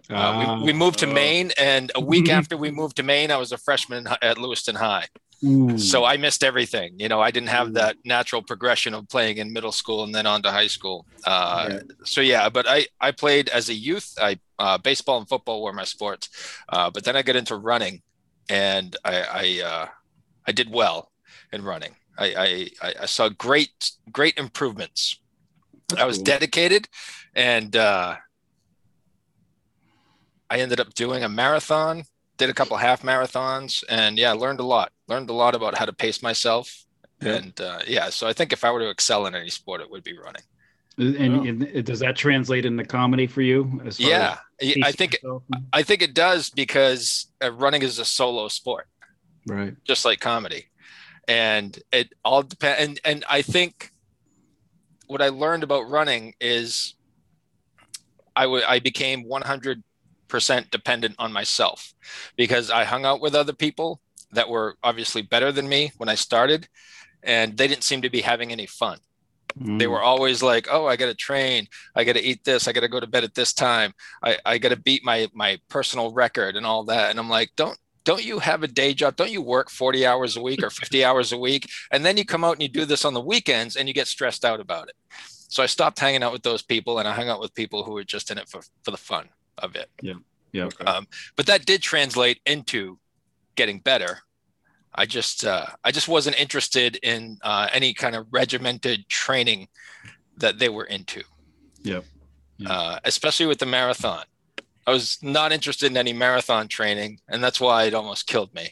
[0.09, 1.07] Uh, we, we moved to.
[1.07, 4.75] Maine, and a week after we moved to Maine, I was a freshman at Lewiston
[4.75, 5.07] High.
[5.43, 5.77] Ooh.
[5.77, 6.95] So I missed everything.
[6.97, 10.25] You know, I didn't have that natural progression of playing in middle school and then
[10.25, 11.05] on to high school.
[11.25, 11.79] Uh, Yeah.
[12.03, 14.13] So yeah, but I I played as a youth.
[14.21, 16.29] I uh, baseball and football were my sports,
[16.67, 18.01] uh, but then I got into running,
[18.49, 19.87] and I I, uh,
[20.45, 21.11] I did well
[21.51, 21.95] in running.
[22.17, 22.25] I,
[22.81, 25.19] I I- I saw great great improvements.
[25.97, 26.25] I was cool.
[26.25, 26.87] dedicated,
[27.35, 28.17] and uh,
[30.49, 32.03] I ended up doing a marathon.
[32.37, 34.91] Did a couple half marathons, and yeah, learned a lot.
[35.07, 36.85] Learned a lot about how to pace myself,
[37.21, 37.33] Yeah.
[37.35, 38.09] and uh, yeah.
[38.09, 40.43] So I think if I were to excel in any sport, it would be running.
[40.97, 41.43] And, Oh.
[41.43, 43.81] and does that translate into comedy for you?
[43.85, 45.43] As far Yeah, as I I think yourself?
[45.73, 48.87] I think it does because uh, running is a solo sport.
[49.47, 49.73] Right.
[49.83, 50.68] just like comedy
[51.29, 53.91] and it all depends and and i think
[55.07, 56.95] what i learned about running is
[58.35, 59.81] i became 100%
[60.71, 61.93] dependent on myself
[62.37, 66.15] because i hung out with other people that were obviously better than me when i
[66.15, 66.67] started
[67.23, 68.97] and they didn't seem to be having any fun.
[69.55, 69.91] They Mm.
[69.91, 71.67] were always like oh i gotta train.
[71.95, 72.67] I gotta eat this.
[72.67, 73.91] I gotta go to bed at this time.
[74.23, 77.09] I, I gotta beat my my personal record and all that.
[77.09, 79.15] And i'm like don't don't you have a day job?
[79.15, 81.69] Don't you work 40 hours a week or 50 hours a week?
[81.91, 84.07] And then you come out and you do this on the weekends and you get
[84.07, 84.95] stressed out about it.
[85.51, 87.93] So i stopped hanging out with those people and i hung out with people who
[87.93, 89.89] were just in it for, for the fun of it.
[90.01, 90.69] Yeah.
[90.85, 92.97] um, but that did translate into
[93.55, 94.19] getting better.
[94.95, 99.67] I just uh, i just wasn't interested in uh, any kind of regimented training
[100.37, 101.23] that they were into.
[101.83, 102.05] Yep.
[102.57, 102.71] Yeah.
[102.71, 104.25] uh, especially with the marathon
[104.89, 108.65] i was not interested in any marathon training and that's why it almost killed me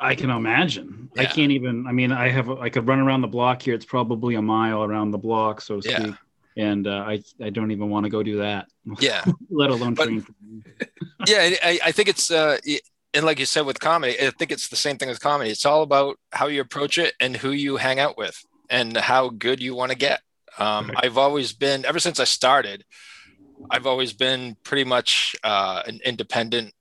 [0.00, 1.08] I can imagine.
[1.16, 1.86] I can't even.
[1.86, 2.48] I mean, I have.
[2.50, 3.74] I could run around the block here.
[3.74, 5.98] It's probably a mile around the block, so to Yeah.
[6.00, 6.14] speak.
[6.56, 8.66] And uh, I, I don't even want to go do that.
[8.98, 10.26] yeah Let alone But- train.
[11.28, 12.56] yeah I, I think it's uh
[13.14, 15.66] and like you said with comedy i think it's the same thing with comedy it's
[15.66, 18.36] all about how you approach it and who you hang out with
[18.70, 20.20] and how good you want to get
[20.58, 21.04] um, Right.
[21.04, 22.84] i've always been ever since i started
[23.70, 26.72] i've always been pretty much uh, an independent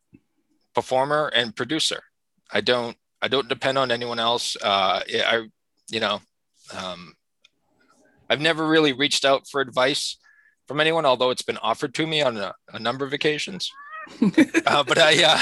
[0.74, 2.02] performer and producer.
[2.52, 4.56] I don't i don't depend on anyone else.
[4.62, 5.48] Uh, i
[5.90, 6.22] you know
[6.76, 7.14] um,
[8.30, 10.18] i've never really reached out for advice
[10.68, 13.72] from anyone although it's been offered to me on a, a number of occasions.
[14.66, 15.40] Uh, but I, uh,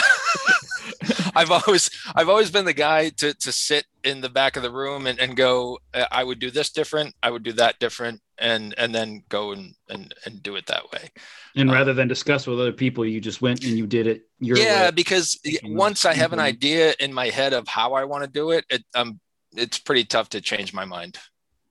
[1.35, 4.71] I've always, I've always been the guy to to sit in the back of the
[4.71, 8.21] room and, and go, "Uh, I would do this different, I would do that different,
[8.41, 11.09] and and then go and and, and do it that way.
[11.55, 14.23] And rather than discuss with other people, you just went and you did it.
[14.39, 14.91] Your yeah, way.
[14.91, 18.51] because once I have an idea in my head of how I want to do
[18.51, 19.19] it, it um,
[19.53, 21.17] it's pretty tough to change my mind.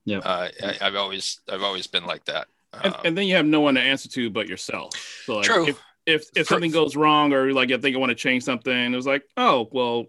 [0.05, 0.19] Yeah.
[0.19, 2.47] uh, I, I've always, I've always been like that.
[2.73, 4.91] and, Um, and then you have no one to answer to but yourself.
[5.25, 5.67] So like, True.
[5.67, 8.93] if if, if something goes wrong or like I think I want to change something,
[8.93, 10.05] it's like, oh well,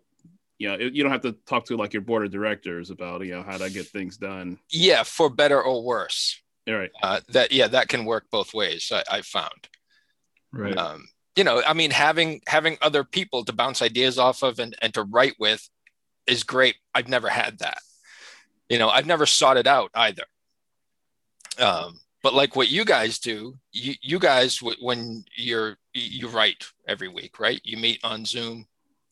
[0.59, 3.33] you know, you don't have to talk to like your board of directors about you
[3.33, 4.59] know how to get things done.
[4.71, 6.42] yeah, for better or worse.
[6.69, 6.91] All right.
[7.03, 8.91] Uh, that yeah, that can work both ways.
[8.93, 9.69] I, I found.
[10.53, 10.77] right.
[10.77, 14.77] um, you know i mean having having other people to bounce ideas off of and,
[14.83, 15.67] and to write with
[16.27, 17.79] is great i've never had that
[18.69, 20.25] you know i've never sought it out either
[21.59, 26.67] um, but like what you guys do you, you guys w- when you're you write
[26.87, 28.67] every week right you meet on zoom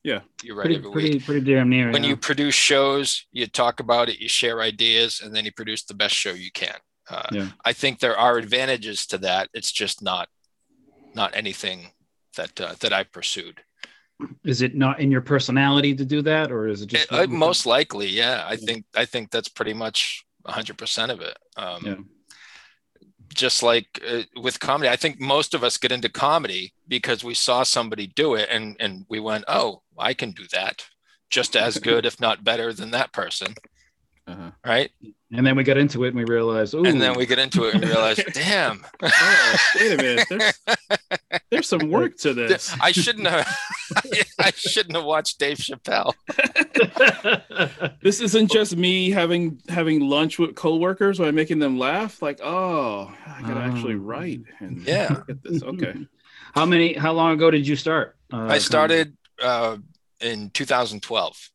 [0.04, 0.20] Yeah.
[0.42, 1.90] you write pretty, every pretty, week pretty damn near.
[1.90, 2.10] when yeah.
[2.10, 5.94] you produce shows you talk about it you share ideas and then you produce the
[5.94, 6.76] best show you can
[7.10, 7.48] uh, Yeah.
[7.64, 10.28] i think there are advantages to that it's just not
[11.14, 11.90] not anything
[12.36, 13.60] that uh, that i pursued
[14.44, 17.66] is it not in your personality to do that, or is it just Uh, most
[17.66, 21.96] likely yeah i think i think that's pretty much 100% of it um, Yeah.
[23.34, 27.34] just like uh, with comedy, I think most of us get into comedy because we
[27.34, 30.84] saw somebody do it and and we went, "Oh, I can do that."
[31.30, 33.54] Just as good, if not better, than that person.
[34.26, 34.50] Uh-huh.
[34.66, 34.90] Right.
[35.32, 37.64] And then we got into it and we realized, oh, And then we get into
[37.64, 40.26] it and realize, damn, Oh, wait a minute.
[40.28, 40.60] There's,
[41.50, 42.74] there's some work to this.
[42.80, 43.48] I shouldn't have.
[44.40, 46.14] I shouldn't have watched Dave Chappelle.
[48.02, 52.22] This isn't just me having having lunch with coworkers or making them laugh.
[52.22, 53.98] Like, oh, I gotta actually Oh.
[53.98, 54.40] write.
[54.58, 55.08] And Yeah.
[55.10, 55.62] look at this.
[55.62, 55.94] Okay.
[56.54, 56.94] how many?
[56.94, 58.16] How long ago did you start?
[58.32, 59.76] Uh, I started uh,
[60.20, 61.50] in 2012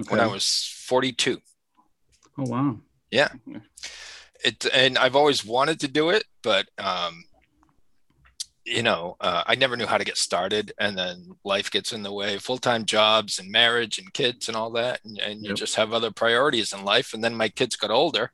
[0.00, 0.10] okay.
[0.10, 1.40] when I was 42.
[2.38, 2.78] Oh wow.
[4.44, 7.24] It and I've always wanted to do it, but um,
[8.64, 12.02] you know, uh, I never knew how to get started, and then life gets in
[12.02, 15.54] the way, full time jobs and marriage and kids and all that, and, and you
[15.54, 17.14] just have other priorities in life.
[17.14, 18.32] And then my kids got older,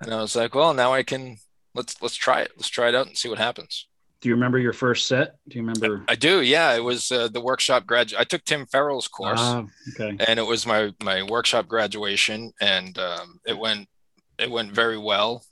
[0.00, 1.36] and I was like, well, now I can
[1.74, 3.87] let's let's try it, let's try it out and see what happens.
[4.20, 5.36] Do you remember your first set?
[5.48, 6.04] Do you remember?
[6.08, 6.74] I do, yeah.
[6.74, 8.12] It was uh, the workshop grad.
[8.18, 9.38] I took Tim Farrell's course.
[9.40, 10.16] Ah, okay.
[10.26, 13.88] and it was my my workshop graduation and um, it went
[14.38, 15.44] it went very well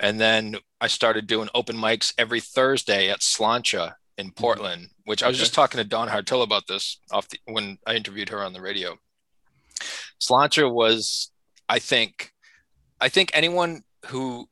[0.00, 5.28] and then i started doing open mics every thursday at slainte in portland which i
[5.28, 8.52] was just talking to don hartill about this off the, when i interviewed her on
[8.52, 8.96] the radio
[10.18, 11.30] slainte was
[11.68, 12.32] i think
[13.00, 14.48] i think anyone who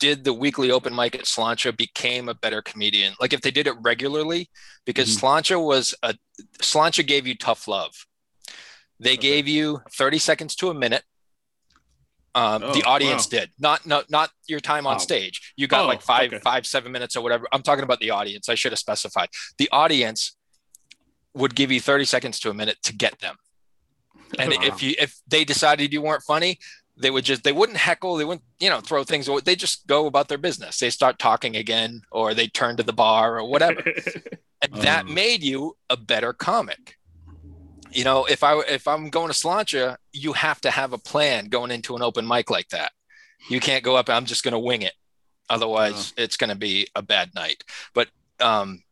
[0.00, 3.66] did the weekly open mic at slainte became a better comedian like if they did
[3.66, 4.48] it regularly
[4.86, 5.20] because Mhm.
[5.20, 6.14] slainte was a
[6.62, 7.92] Slainte gave you tough love.
[8.98, 11.04] They gave you 30 seconds to a minute.
[12.34, 13.38] Um, Oh, the audience wow.
[13.40, 14.98] did not, not, not your time on Wow.
[14.98, 15.52] stage.
[15.56, 16.40] You got Oh, like five, okay.
[16.42, 17.46] five, seven minutes or whatever.
[17.52, 18.48] I'm talking about the audience.
[18.48, 19.28] I should have specified.
[19.58, 20.36] The audience
[21.34, 23.36] would give you 30 seconds to a minute to get them.
[24.38, 24.58] And Wow.
[24.62, 26.58] if you, if they decided you weren't funny,
[27.00, 28.16] they would just, they wouldn't heckle.
[28.16, 29.40] They wouldn't, you know, throw things away.
[29.44, 30.78] They just go about their business.
[30.78, 33.82] They start talking again, or they turn to the bar or whatever
[34.62, 35.12] and that Oh.
[35.12, 36.96] made you a better comic
[37.92, 41.46] you know if i if i'm going to slainte you have to have a plan
[41.46, 42.92] going into an open mic like that
[43.48, 44.92] you can't go up i'm just going to wing it
[45.48, 48.06] otherwise it's going to be a bad night but
[48.38, 48.82] um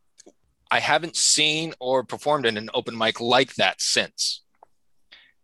[0.71, 4.43] i haven't seen or performed in an open mic like that since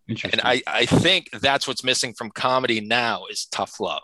[0.09, 0.41] Interesting.
[0.41, 4.03] and i i think that's what's missing from comedy now is tough love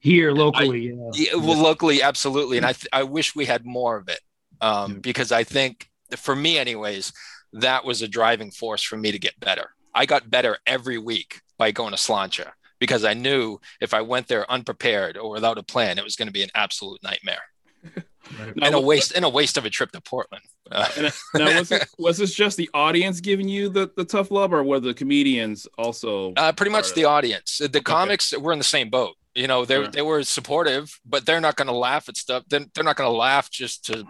[0.00, 1.10] Here locally, yeah.
[1.14, 4.20] Yeah, well, locally, absolutely, and I th- I wish we had more of it
[4.60, 4.98] um, Yeah.
[5.00, 7.12] because I think for me, anyways,
[7.52, 9.70] that was a driving force for me to get better.
[9.94, 12.46] I got better every week by going to Slainte
[12.78, 16.28] because I knew if I went there unprepared or without a plan, it was going
[16.28, 17.42] to be an absolute nightmare
[18.56, 20.44] Now, and a waste and a waste of a trip to Portland.
[20.70, 24.30] Uh, and, now, was, it, was this just the audience giving you the, the tough
[24.30, 26.32] love, or were the comedians also?
[26.34, 27.58] Uh, pretty much the audience.
[27.58, 29.16] The comics were in the same boat.
[29.34, 29.88] You know, they Sure.
[29.88, 32.44] they were supportive, but they're not going to laugh at stuff.
[32.48, 34.04] They're, they're not going to laugh just to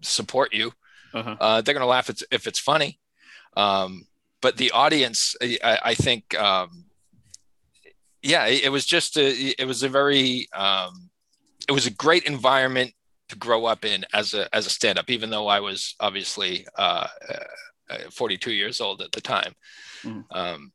[0.00, 0.72] support you.
[1.14, 1.36] Uh-huh.
[1.40, 2.98] Uh, they're going to laugh if it's, if it's funny.
[3.56, 4.06] Um,
[4.40, 6.86] but the audience, I, I think, um,
[8.22, 11.10] yeah, it, it was just a, it was a very, um,
[11.68, 12.92] it was a great environment
[13.32, 15.10] to grow up in as a as a stand up.
[15.10, 17.06] Even though I was obviously uh,
[17.90, 19.52] uh, 42 years old at the time.
[20.02, 20.24] Mhm.
[20.30, 20.72] Um,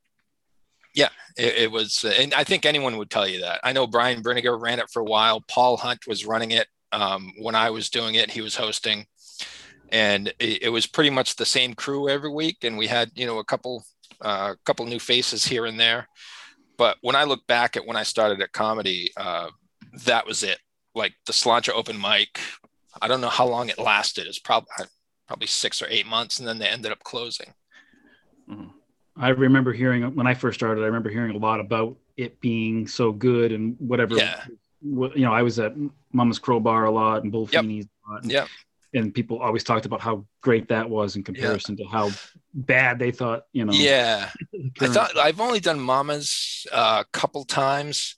[0.94, 3.60] yeah, it, it was, and I think anyone would tell you that.
[3.64, 5.42] I know Brian Brinegar ran it for a while.
[5.42, 8.32] Paul Hunt was running it um, when I was doing it.
[8.32, 9.06] He was hosting,
[9.90, 12.64] and it, it was pretty much the same crew every week.
[12.64, 13.86] And we had, you know, a couple,
[14.22, 16.08] uh, couple new faces here and there.
[16.80, 19.50] But when I look back at when I started at comedy, uh,
[20.06, 20.58] that was it.
[20.98, 22.40] Like the Slainte open mic.
[23.02, 24.26] I don't know how long it lasted.
[24.28, 24.68] It's probably
[25.28, 27.54] probably six or eight months, and then they ended up closing.
[29.20, 30.82] I remember hearing when I first started.
[30.82, 34.16] I remember hearing a lot about it being so good and whatever.
[34.16, 34.44] Yeah.
[34.82, 35.74] You know, I was at
[36.14, 37.64] Mama's Crowbar a lot and Bull Yep.
[37.66, 38.24] A lot.
[38.24, 38.48] And, Yep.
[38.94, 42.12] and people always talked about how great that was in comparison to how
[42.54, 43.44] bad they thought.
[43.54, 43.74] You know.
[43.74, 44.30] Yeah.
[44.82, 48.16] I thought I've only done Mama's uh, a couple times,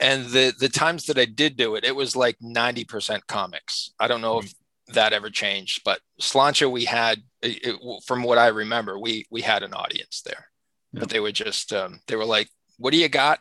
[0.00, 3.92] and the the times that I did do it, it was like ninety percent comics.
[3.98, 4.52] I don't know if
[4.94, 9.62] that ever changed, but Slainte, we had, it, from what I remember, we we had
[9.62, 10.48] an audience there,
[10.92, 11.00] Yeah.
[11.00, 13.40] but they were just um, they were like, "What do you got?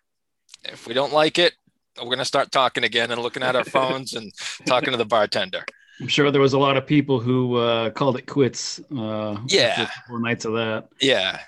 [0.64, 1.54] If we don't like it,
[2.02, 4.32] we're gonna start talking again and looking at our phones and
[4.66, 5.64] talking to the bartender."
[6.02, 8.80] I'm sure there was a lot of people who uh, called it quits.
[8.96, 9.90] Uh, Yeah.
[10.10, 11.40] Four nights of that, Yeah,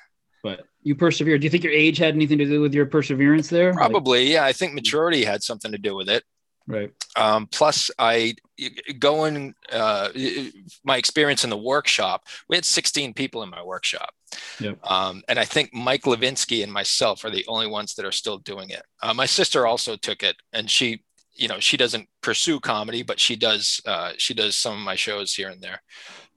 [0.87, 1.41] you persevered.
[1.41, 3.73] Do you think your age had anything to do with your perseverance there?
[3.73, 4.31] Like- probably.
[4.31, 6.23] Yeah, I think maturity had something to do with it.
[6.67, 6.91] right.
[7.15, 8.35] Um, plus, I
[8.99, 10.09] going uh,
[10.83, 12.23] my experience in the workshop.
[12.49, 14.09] We had 16 people in my workshop,
[14.59, 14.79] Yep.
[14.89, 18.37] um, and I think Mike Levinsky and myself are the only ones that are still
[18.39, 18.83] doing it.
[19.01, 21.03] Uh, my sister also took it, and she
[21.39, 23.79] you know, she doesn't pursue comedy, but she does.
[23.85, 25.79] Uh, she does some of my shows here and there.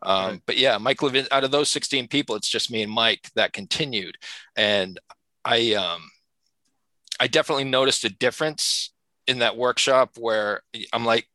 [0.03, 0.41] Um, Right.
[0.47, 1.27] But yeah, Mike Levin.
[1.31, 4.17] Out of those 16 people, it's just me and Mike that continued,
[4.57, 4.99] and
[5.45, 6.11] I um,
[7.19, 8.93] I definitely noticed a difference
[9.27, 11.27] in that workshop where I'm like,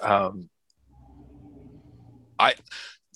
[0.00, 0.48] um,
[2.38, 2.54] I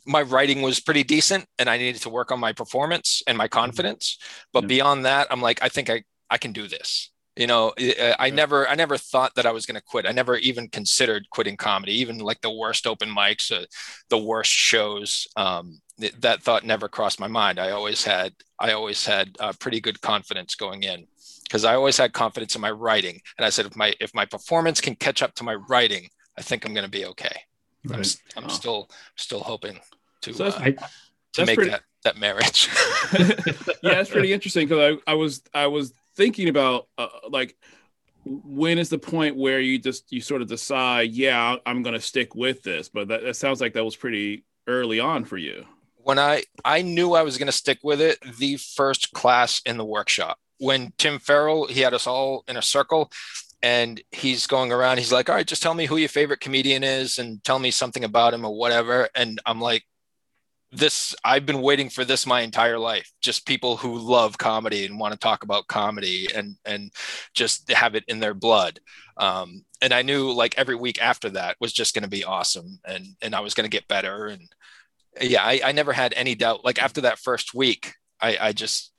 [0.07, 3.49] my writing was pretty decent and I needed to work on my performance and my
[3.49, 4.19] confidence.
[4.53, 7.11] But beyond that, I'm like, I think I, I can do this.
[7.37, 7.73] You know,
[8.19, 10.05] I, never, I never thought that I was going to quit.
[10.05, 13.65] I never even considered quitting comedy, even like the worst open mics, uh,
[14.11, 15.27] the worst shows.
[15.37, 17.59] Um, th- that thought never crossed my mind.
[17.59, 21.07] I always had, I always had uh, pretty good confidence going in
[21.45, 23.21] because I always had confidence in my writing.
[23.39, 26.43] And I said, if my, if my performance can catch up to my writing, I
[26.43, 27.43] think I'm going to be okay.
[27.87, 28.01] I'm, Right.
[28.01, 28.49] s- I'm Oh.
[28.49, 29.79] still still hoping
[30.23, 30.89] to So that's- uh, I,
[31.35, 32.69] to make pretty- that that marriage.
[33.83, 37.57] yeah, it's pretty interesting because I, I was I was thinking about uh, like
[38.25, 42.01] when is the point where you just you sort of decide, yeah, I'm going to
[42.01, 45.65] stick with this, but that, that sounds like that was pretty early on for you.
[45.97, 49.77] when I I knew I was going to stick with it, the first class in
[49.77, 53.11] the workshop when Tim Farrell he had us all in a circle.
[53.63, 54.97] And he's going around.
[54.99, 57.71] He's like, "All right, just tell me who your favorite comedian is, and tell me
[57.71, 59.85] something about him or whatever." And I'm like,
[60.73, 63.11] this i've been waiting for this my entire life.
[63.21, 66.93] Just people who love comedy and want to talk about comedy and and
[67.35, 68.81] just have it in their blood.
[69.17, 72.79] Um, and i knew like every week after that was just going to be awesome
[72.85, 74.27] and and i was going to get better.
[74.27, 74.43] And
[75.21, 76.65] yeah I, I never had any doubt.
[76.65, 78.93] Like after that first week i i just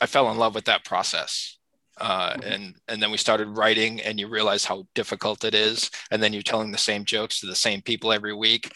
[0.00, 1.58] i fell in love with that process.
[2.00, 5.90] Uh, and and then we started writing and you realize how difficult it is.
[6.10, 8.72] And then you're telling the same jokes to the same people every week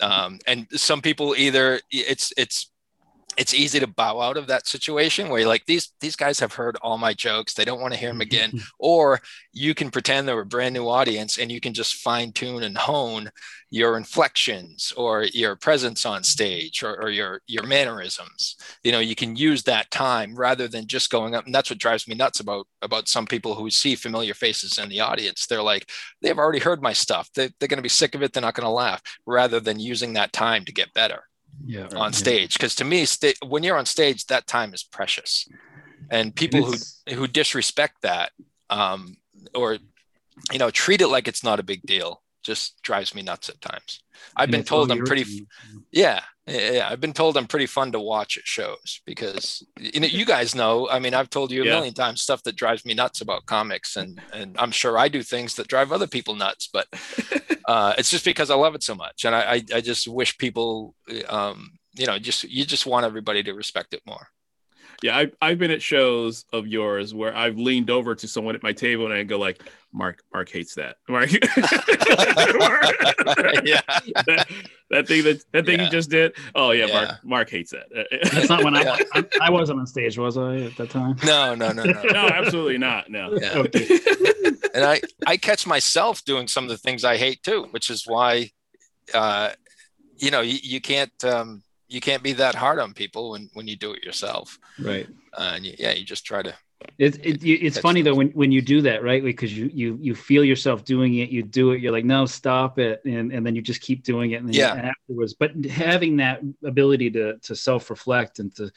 [0.00, 2.70] um, and some people either it's it's
[3.36, 6.54] it's easy to bow out of that situation where you're like these these guys have
[6.54, 7.54] heard all my jokes.
[7.54, 8.52] They don't want to hear them again.
[8.78, 9.20] Or
[9.52, 12.76] you can pretend they're a brand new audience and you can just fine tune and
[12.76, 13.30] hone
[13.70, 18.56] your inflections or your presence on stage or, or your your mannerisms.
[18.82, 21.78] You know you can use that time rather than just going up and that's what
[21.78, 25.46] drives me nuts about about some people who see familiar faces in the audience.
[25.46, 27.30] They're like they've already heard my stuff.
[27.34, 28.32] They, they're going to be sick of it.
[28.32, 31.24] They're not going to laugh rather than using that time to get better
[31.64, 35.48] yeah, on stage because to me sta- when you're on stage that time is precious.
[36.10, 36.76] And people who
[37.14, 38.32] who disrespect that
[38.70, 39.16] um,
[39.54, 39.78] or
[40.52, 43.60] you know treat it like it's not a big deal just drives me nuts at
[43.60, 44.02] times
[44.36, 45.46] i've and been told i'm pretty team.
[45.92, 46.88] yeah, yeah, yeah.
[46.90, 50.54] I've been told I'm pretty fun to watch at shows because you know you guys
[50.54, 50.88] know.
[50.90, 51.70] I mean, I've told you a Yeah.
[51.70, 55.22] million times stuff that drives me nuts about comics, and and I'm sure I do
[55.22, 56.68] things that drive other people nuts.
[56.72, 56.88] But
[57.68, 60.36] uh, it's just because I love it so much, and I I, I just wish
[60.38, 60.94] people,
[61.28, 64.28] um, you know, just you just want everybody to respect it more.
[65.02, 68.62] Yeah, I, I've been at shows of yours where I've leaned over to someone at
[68.62, 70.96] my table and I go like, Mark, Mark hates that.
[71.08, 71.30] Mark,
[73.64, 73.80] yeah,
[74.26, 74.46] that,
[74.90, 75.84] that thing that that thing Yeah.
[75.84, 76.34] you just did.
[76.54, 76.94] Oh yeah, Yeah.
[76.94, 77.86] Mark, Mark hates that.
[78.32, 78.96] That's not when Yeah.
[79.14, 81.16] I, I I wasn't on stage, was I at that time?
[81.24, 82.02] no, no, no, no.
[82.02, 83.10] no, absolutely not.
[83.10, 83.36] No.
[83.40, 83.52] Yeah.
[83.58, 83.86] Okay.
[84.74, 88.04] and I I catch myself doing some of the things I hate too, which is
[88.06, 88.50] why,
[89.12, 89.50] uh,
[90.16, 91.62] you know, you, you can't um,
[91.94, 94.58] you can't be that hard on people when when you do it yourself.
[94.78, 95.06] Right.
[95.32, 96.54] Uh, and you, yeah, you just try to.
[96.98, 99.22] It, it, it's funny though when, when you do that, right?
[99.22, 102.78] Because you you you feel yourself doing it, you do it, you're like, no, stop
[102.78, 104.92] it, and and then you just keep doing it, and then Yeah.
[104.92, 105.32] afterwards.
[105.34, 108.70] But having that ability to to self reflect and to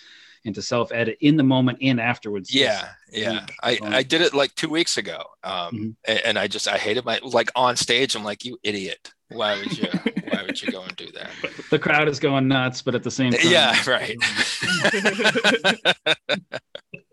[0.45, 2.53] and to self edit in the moment and afterwards.
[2.53, 3.45] Yeah, yeah.
[3.61, 5.95] I I did it like two weeks ago, um, Mhm.
[6.07, 8.15] a- and I just I hated my like on stage.
[8.15, 9.11] I'm like, you idiot!
[9.29, 9.89] Why would you
[10.47, 11.29] would you go and do that?
[11.69, 14.15] the crowd is going nuts, but at the same time, Yeah, right.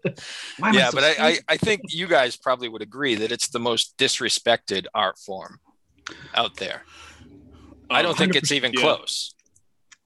[0.58, 1.38] Why am yeah, so but I, I?
[1.48, 5.58] I think you guys probably would agree that it's the most disrespected art form
[6.34, 6.82] out there.
[7.90, 8.80] I don't think it's even yeah.
[8.80, 9.34] close.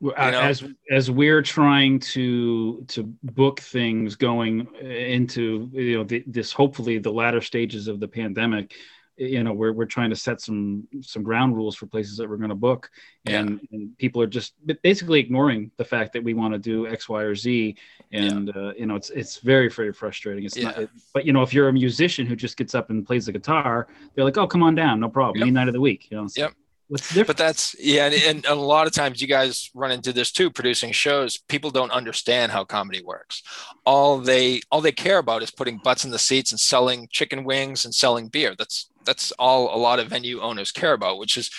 [0.00, 0.40] You know?
[0.40, 6.98] as as we're trying to to book things going into you know the, this hopefully
[6.98, 8.74] the latter stages of the pandemic
[9.18, 12.36] you know we're, we're trying to set some some ground rules for places that we're
[12.36, 12.90] going to book
[13.26, 17.08] and, and people are just basically ignoring the fact that we want to do x
[17.08, 17.76] y or z
[18.12, 21.42] and uh, you know it's it's very very frustrating it's not it, but you know
[21.42, 24.46] if you're a musician who just gets up and plays the guitar they're like oh
[24.46, 25.42] come on down no problem Yep.
[25.42, 26.52] any night of the week you know it's Yep.
[26.88, 30.32] what's But that's yeah, and, and a lot of times you guys run into this
[30.32, 30.50] too.
[30.50, 33.42] Producing shows, people don't understand how comedy works.
[33.84, 37.44] All they all they care about is putting butts in the seats and selling chicken
[37.44, 38.54] wings and selling beer.
[38.56, 41.18] That's that's all a lot of venue owners care about.
[41.18, 41.50] Which is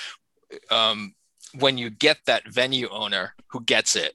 [0.70, 1.16] um,
[1.58, 4.14] when you get that venue owner who gets it,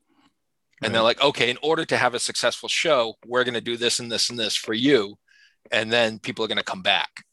[0.82, 3.76] and they're like, okay, in order to have a successful show, we're going to do
[3.76, 5.16] this and this and this for you,
[5.70, 7.24] and then people are going to come back.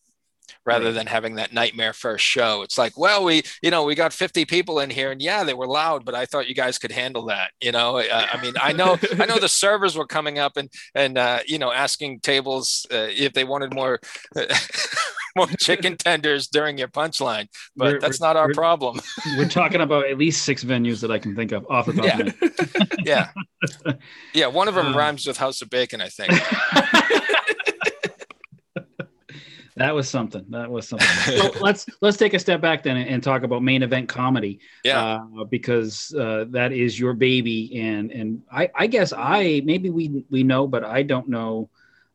[0.66, 2.62] rather than having that nightmare first show.
[2.62, 5.54] It's like, well, we, you know, we got 50 people in here and yeah, they
[5.56, 7.52] were loud, but I thought you guys could handle that.
[7.60, 10.70] You know, uh, I mean, I know, I know the servers were coming up and,
[10.94, 14.00] and, uh, you know, asking tables uh, if they wanted more,
[15.36, 19.00] more chicken tenders during your punchline, but We're- that's we're- not our problem.
[19.38, 22.06] We're talking about at least six venues that I can think of off the top
[22.06, 22.20] Yeah.
[22.20, 22.92] of my head.
[23.06, 23.30] yeah.
[24.34, 24.48] Yeah.
[24.48, 26.32] One of them Uh, rhymes with House of Bacon, I think.
[29.78, 30.46] That was something.
[30.50, 31.08] That was something.
[31.38, 34.60] so let's let's take a step back then and, and talk about main event comedy.
[34.84, 35.20] Yeah.
[35.40, 40.26] Uh, because uh, that is your baby, and and I, I guess I maybe we
[40.30, 41.70] we know, but I don't know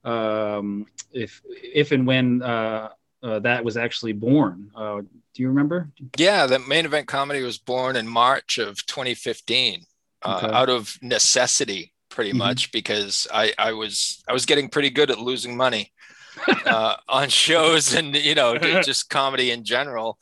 [0.04, 2.90] um, if if and when uh,
[3.22, 4.70] uh, that was actually born.
[4.74, 5.90] Uh, do you remember?
[6.16, 9.84] Yeah, the main event comedy was born in March of 2015,
[10.22, 10.50] uh, Okay.
[10.52, 12.38] out of necessity, pretty Mhm.
[12.38, 15.92] much, because I, I was I was getting pretty good at losing money
[16.66, 20.18] uh, on shows and you know just comedy in general,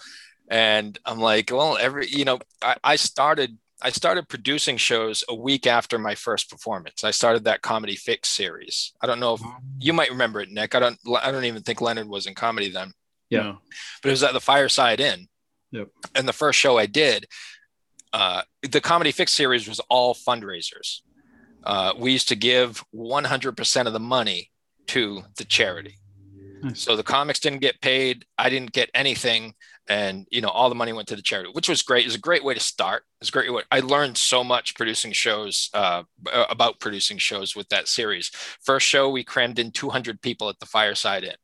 [0.48, 5.34] and I'm like, well, every you know, I, I started I started producing shows a
[5.34, 7.04] week after my first performance.
[7.04, 8.92] I started that comedy fix series.
[9.02, 9.42] I don't know if
[9.78, 10.74] you might remember it, Nick.
[10.74, 12.92] I don't I don't even think Leonard was in comedy then
[13.28, 13.56] Yeah.
[14.02, 15.28] but it was at the Fireside Inn.
[15.72, 15.88] Yep.
[16.14, 17.26] And the first show I did,
[18.12, 21.00] uh, the Comedy Fix series was all fundraisers.
[21.64, 24.50] Uh, we used to give 100% of the money
[24.86, 25.98] to the charity.
[26.64, 26.80] Nice.
[26.80, 28.24] So the comics didn't get paid.
[28.38, 29.54] I didn't get anything.
[29.86, 32.04] And, you know, all the money went to the charity, which was great.
[32.04, 33.02] It was a great way to start.
[33.20, 33.64] It's great way.
[33.70, 36.04] I learned so much producing shows uh,
[36.48, 38.30] about producing shows with that series.
[38.62, 41.34] First show, we crammed in 200 people at the Fireside Inn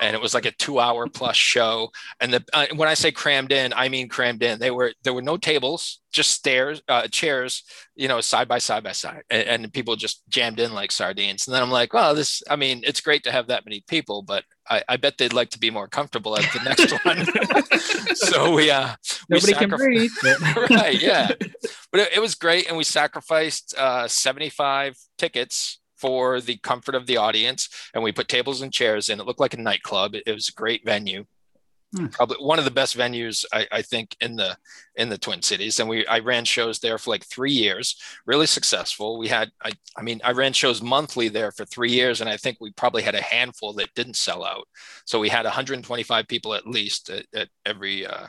[0.00, 1.90] and it was like a two hour plus show.
[2.20, 4.58] And the uh, when i say crammed in i mean crammed in.
[4.58, 7.62] They were there were no tables just stairs uh, chairs
[7.94, 9.22] you know side by side by side.
[9.30, 11.46] And, and people just jammed in like sardines.
[11.46, 14.22] And then i'm like well this i mean it's great to have that many people
[14.22, 17.26] but i, I bet they'd like to be more comfortable at the next one.
[18.16, 18.94] So we uh
[19.28, 20.10] we Nobody can breathe.
[20.70, 21.28] right yeah.
[21.92, 27.06] But it, it was great and we sacrificed uh 75 tickets for the comfort of
[27.06, 29.20] the audience and we put tables and chairs in.
[29.20, 30.14] It looked like a nightclub.
[30.14, 31.24] It, was a great venue.
[31.94, 32.06] Hmm.
[32.06, 34.56] probably one of the best venues I, I think in the
[34.96, 35.78] in the twin cities.
[35.78, 37.96] And we i ran shows there for like three years.
[38.26, 39.18] Really successful.
[39.18, 42.36] We had i, I mean i ran shows monthly there for three years and i
[42.36, 44.66] think we probably had a handful that didn't sell out.
[45.04, 48.26] So we had 125 people at least at, at every uh,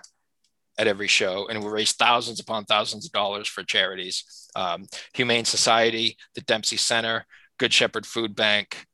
[0.78, 4.50] at every show, and we raised thousands upon thousands of dollars for charities.
[4.56, 7.26] Um, Humane Society, the Dempsey Center,
[7.58, 8.86] Good Shepherd Food Bank.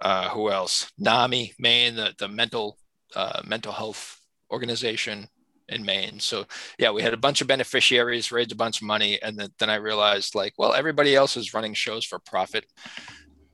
[0.00, 0.90] Uh, who else?
[0.98, 2.76] NAMI, Maine, the, the mental
[3.14, 4.18] uh, mental health
[4.50, 5.28] organization
[5.68, 6.20] in Maine.
[6.20, 6.44] So
[6.78, 9.70] yeah, we had a bunch of beneficiaries, raised a bunch of money, and then, then
[9.70, 12.66] I realized like, well, everybody else is running shows for profit.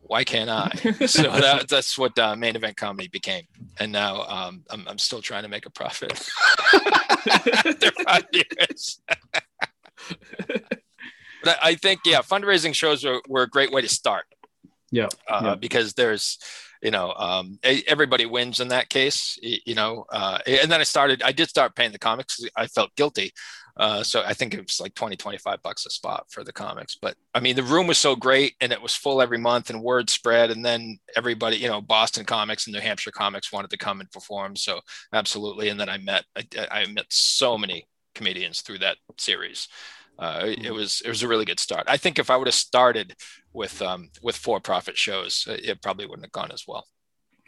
[0.00, 0.70] Why can't I?
[1.06, 3.44] so that, that's what uh, main event comedy became,
[3.78, 6.12] and now um, I'm, I'm still trying to make a profit.
[7.64, 9.02] After five years.
[11.44, 14.24] but I think yeah, fundraising shows were, were a great way to start
[14.90, 15.08] yeah.
[15.28, 15.54] uh, yeah.
[15.54, 16.38] because there's
[16.82, 21.22] you know um, everybody wins in that case you know uh, and then i started
[21.22, 23.32] i did start paying the comics i felt guilty
[23.76, 26.96] uh, so i think it was like 20 25 bucks a spot for the comics
[27.00, 29.82] but i mean the room was so great and it was full every month and
[29.82, 33.78] word spread and then everybody you know boston comics and new hampshire comics wanted to
[33.78, 34.80] come and perform so
[35.12, 39.68] absolutely and then i met i, I met so many comedians through that series
[40.18, 41.84] uh, it, it was it was a really good start.
[41.86, 43.14] I think if I would have started
[43.52, 46.86] with um, with for profit shows, uh, it probably wouldn't have gone as well.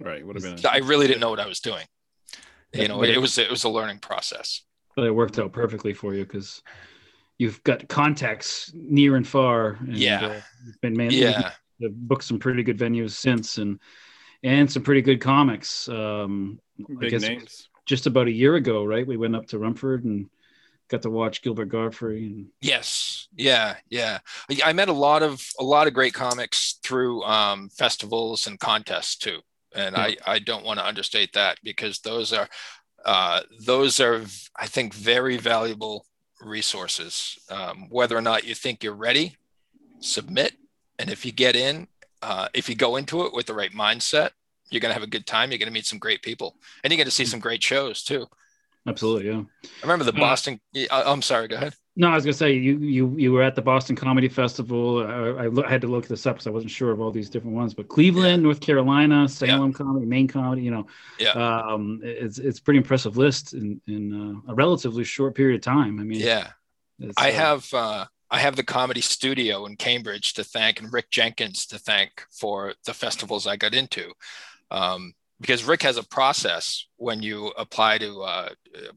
[0.01, 0.25] Right.
[0.25, 0.71] Would have been.
[0.71, 1.85] I really didn't know what I was doing.
[2.73, 4.63] You know, it was it was a learning process.
[4.97, 6.63] but it worked out perfectly for you because
[7.39, 9.73] you've got contacts near and far.
[9.81, 10.27] And, Yeah.
[10.27, 13.81] uh, you've been man- Yeah, you've booked some pretty good venues since, and
[14.45, 15.89] and some pretty good comics.
[15.89, 17.69] Um, I Big guess names.
[17.87, 19.07] just about a year ago, right?
[19.07, 20.31] We went up to Rumford and
[20.91, 22.23] got to watch Gilbert Gottfried.
[22.23, 24.19] And yes, yeah, yeah.
[24.65, 29.17] I- met a lot of a lot of great comics through um, festivals and contests
[29.17, 29.39] too,
[29.75, 32.49] and I I don't want to understate that because those are
[33.05, 34.25] uh, those are
[34.57, 36.07] I think very valuable
[36.41, 37.39] resources.
[37.51, 39.37] Um, whether or not you think you're ready,
[40.01, 40.55] submit,
[40.99, 41.87] and if you get in,
[42.23, 44.31] uh, if you go into it with the right mindset,
[44.71, 45.51] you're gonna have a good time.
[45.51, 48.27] You're gonna meet some great people, and you're gonna see some great shows too.
[48.87, 49.43] Absolutely, yeah.
[49.65, 50.61] I remember the Boston.
[50.77, 51.49] I- I'm sorry.
[51.49, 51.75] Go ahead.
[51.97, 55.01] No, I was gonna say you you you were at the Boston Comedy Festival.
[55.07, 57.29] I, I, lo- had to look this up because I wasn't sure of all these
[57.29, 57.75] different ones.
[57.75, 60.63] But Cleveland, North Carolina, Salem Comedy, Maine Comedy.
[60.63, 60.87] You know,
[61.19, 61.31] Yeah.
[61.33, 65.63] um, it's it's a pretty impressive list in in uh, a relatively short period of
[65.65, 66.01] time.
[66.01, 66.49] I mean, Yeah.
[67.19, 71.11] I uh, have uh, I have the comedy studio in Cambridge to thank and Rick
[71.11, 74.13] Jenkins to thank for the festivals I got into.
[74.71, 78.49] Um, because Rick has a process when you apply to uh,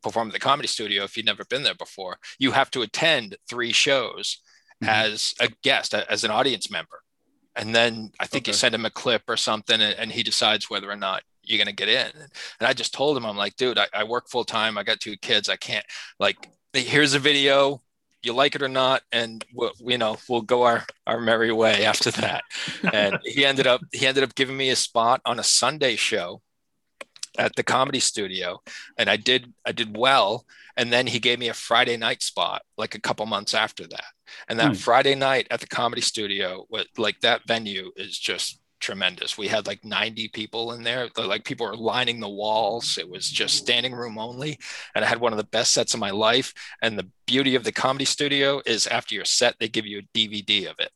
[0.02, 1.04] perform at the comedy studio.
[1.04, 4.40] If you've never been there before, you have to attend three shows
[4.84, 4.88] Mhm.
[4.88, 7.04] as a guest, as an audience member,
[7.56, 10.70] and then I think you send him a clip or something, and, and he decides
[10.70, 12.12] whether or not you're gonna get in.
[12.60, 14.78] And I just told him, I'm like, dude, I, I work full time.
[14.78, 15.48] I got two kids.
[15.48, 15.86] I can't
[16.20, 16.50] like.
[16.74, 17.82] Here's a video.
[18.24, 21.86] You like it or not, and we'll, you know we'll go our our merry way
[21.86, 22.44] after that.
[22.92, 26.42] And he ended up he ended up giving me a spot on a Sunday show
[27.38, 28.62] at the comedy studio,
[28.98, 30.46] and I did I did well.
[30.76, 34.06] And then he gave me a Friday night spot like a couple months after that.
[34.48, 34.76] And that Hmm.
[34.76, 39.38] Friday night at the comedy studio, what like that venue is just tremendous.
[39.38, 41.10] We had like 90 people in there.
[41.18, 42.98] Like people were lining the walls.
[43.00, 44.60] It was just standing room only.
[44.94, 46.54] And I had one of the best sets of my life.
[46.84, 50.18] And the beauty of the comedy studio is after your set, they give you a
[50.18, 50.92] DVD of it.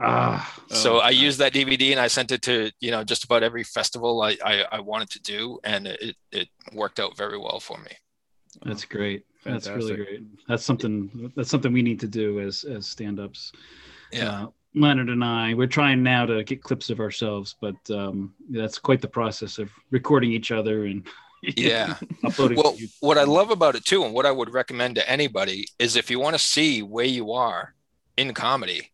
[0.00, 1.20] Ah, So Oh, I nice.
[1.20, 4.36] used that DVD and I sent it to, you know, just about every festival I,
[4.44, 5.58] I, I wanted to do.
[5.64, 7.90] And it, it worked out very well for me.
[8.64, 9.24] that's great.
[9.44, 10.20] That's really great.
[10.48, 11.32] That's something.
[11.36, 13.50] That's something we need to do as as stand-ups.
[14.12, 14.42] Yeah.
[14.42, 18.78] Uh, Leonard and I, we're trying now to get clips of ourselves, but um, that's
[18.78, 21.06] quite the process of recording each other and
[21.56, 21.96] Yeah.
[22.22, 22.56] uploading.
[22.56, 25.96] well what i love about it too and what i would recommend to anybody is
[25.96, 27.74] if you want to see where you are
[28.16, 28.92] in comedy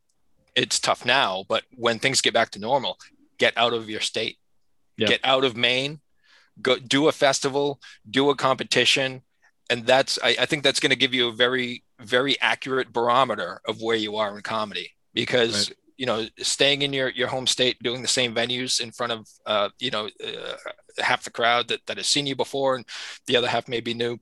[0.56, 2.96] it's tough now but when things get back to normal
[3.36, 4.38] get out of your state
[5.08, 6.00] get out of maine
[6.62, 9.20] go do a festival do a competition
[9.68, 13.60] and that's i, I think that's going to give you a very very accurate barometer
[13.68, 17.76] of where you are in comedy because you know staying in your your home state
[17.82, 21.80] doing the same venues in front of uh, you know uh, half the crowd that,
[21.86, 22.84] that has seen you before and
[23.26, 24.16] the other half may be new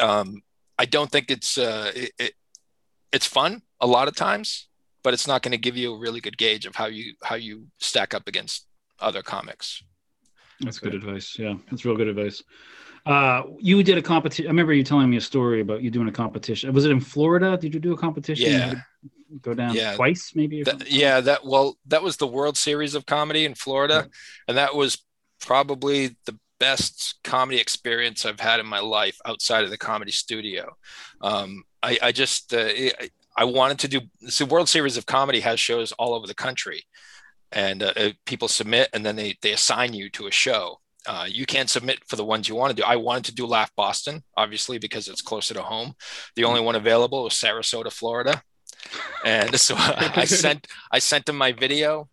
[0.00, 0.42] um,
[0.78, 2.32] i don't think it's uh, it, it,
[3.12, 4.68] it's fun a lot of times
[5.04, 7.36] but it's not going to give you a really good gauge of how you how
[7.36, 8.66] you stack up against
[8.98, 9.82] other comics
[10.60, 11.36] That's good advice.
[11.38, 12.42] Yeah, that's real good advice.
[13.04, 14.46] Uh, you did a competition.
[14.46, 16.72] I remember you telling me a story about you doing a competition.
[16.72, 17.56] Was it in Florida?
[17.56, 18.50] Did you do a competition?
[18.52, 18.74] Yeah.
[19.40, 19.94] Go down Yeah.
[19.94, 20.62] twice, maybe.
[20.62, 24.08] That- yeah that well that was the world series of comedy in florida
[24.48, 24.98] and that was
[25.40, 30.76] probably the best comedy experience i've had in my life outside of the comedy studio
[31.20, 34.00] um, I, I just uh, I, I wanted to do
[34.38, 36.84] the world series of comedy has shows all over the country
[37.50, 41.26] and uh, uh, people submit and then they, they assign you to a show uh,
[41.28, 42.86] you can't submit for the ones you want to do.
[42.86, 45.94] I wanted to do Laugh Boston, obviously, because it's closer to home.
[46.36, 48.40] The only one available was Sarasota, Florida
[49.24, 52.08] and so I sent I sent them my video,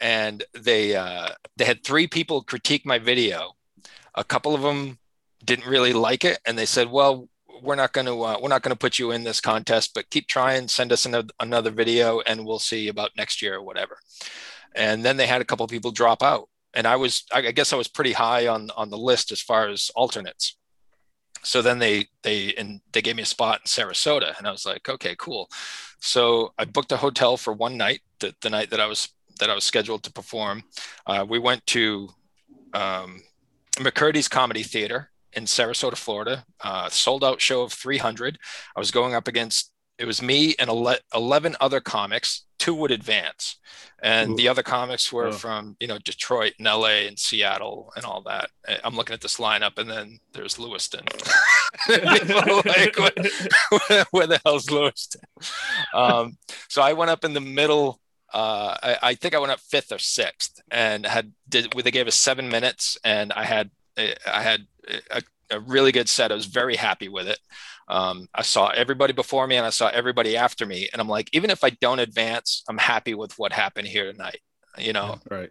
[0.00, 3.52] and they uh, they had three people critique my video.
[4.14, 4.98] A couple of them
[5.44, 7.28] didn't really like it, and they said, "Well,
[7.62, 10.10] we're not going to uh, we're not going to put you in this contest, but
[10.10, 10.68] keep trying.
[10.68, 13.98] Send us another another video, and we'll see about next year or whatever."
[14.74, 17.72] And then they had a couple of people drop out, and I was I guess
[17.72, 20.56] I was pretty high on on the list as far as alternates
[21.44, 24.66] so then they they and they gave me a spot in Sarasota, and I was
[24.66, 25.48] like, okay, cool.
[26.00, 29.50] So I booked a hotel for one night, the, the night that I was that
[29.50, 30.64] I was scheduled to perform.
[31.06, 32.08] Uh, we went to
[32.72, 33.22] um,
[33.76, 36.44] McCurdy's Comedy Theater in Sarasota, Florida.
[36.62, 38.38] Uh, sold out show of 300.
[38.76, 42.44] I was going up against it was me and 11 other comics.
[42.58, 43.58] Two would advance,
[44.02, 44.36] and Ooh.
[44.36, 45.32] the other comics were Oh.
[45.32, 48.48] from you know Detroit and LA and Seattle and all that.
[48.82, 51.04] I'm looking at this lineup, and then there's Lewiston.
[51.88, 53.16] Like, what,
[54.12, 55.22] where the hell's Lewiston?
[55.92, 56.38] Um,
[56.68, 58.00] so I went up in the middle.
[58.32, 61.72] Uh, I, I think I went up fifth or sixth, and had did.
[61.72, 64.66] They gave us seven minutes, and I had I had
[65.10, 66.32] a, a really good set.
[66.32, 67.38] I was very happy with it.
[67.88, 71.28] Um, I saw everybody before me, and I saw everybody after me, and I'm like,
[71.32, 74.40] even if I don't advance, I'm happy with what happened here tonight.
[74.78, 75.50] You know, right.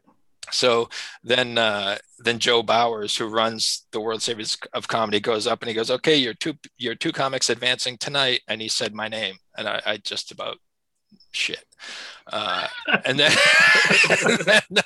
[0.51, 0.89] so
[1.23, 5.69] then uh, then Joe Bowers, who runs the World Series of Comedy, goes up and
[5.69, 9.35] he goes, "Okay, you're two you're two comics advancing tonight," and he said my name,
[9.57, 10.57] and I, I just about
[11.33, 11.65] shit.
[12.31, 12.67] Uh,
[13.05, 13.31] and then,
[14.09, 14.83] and then,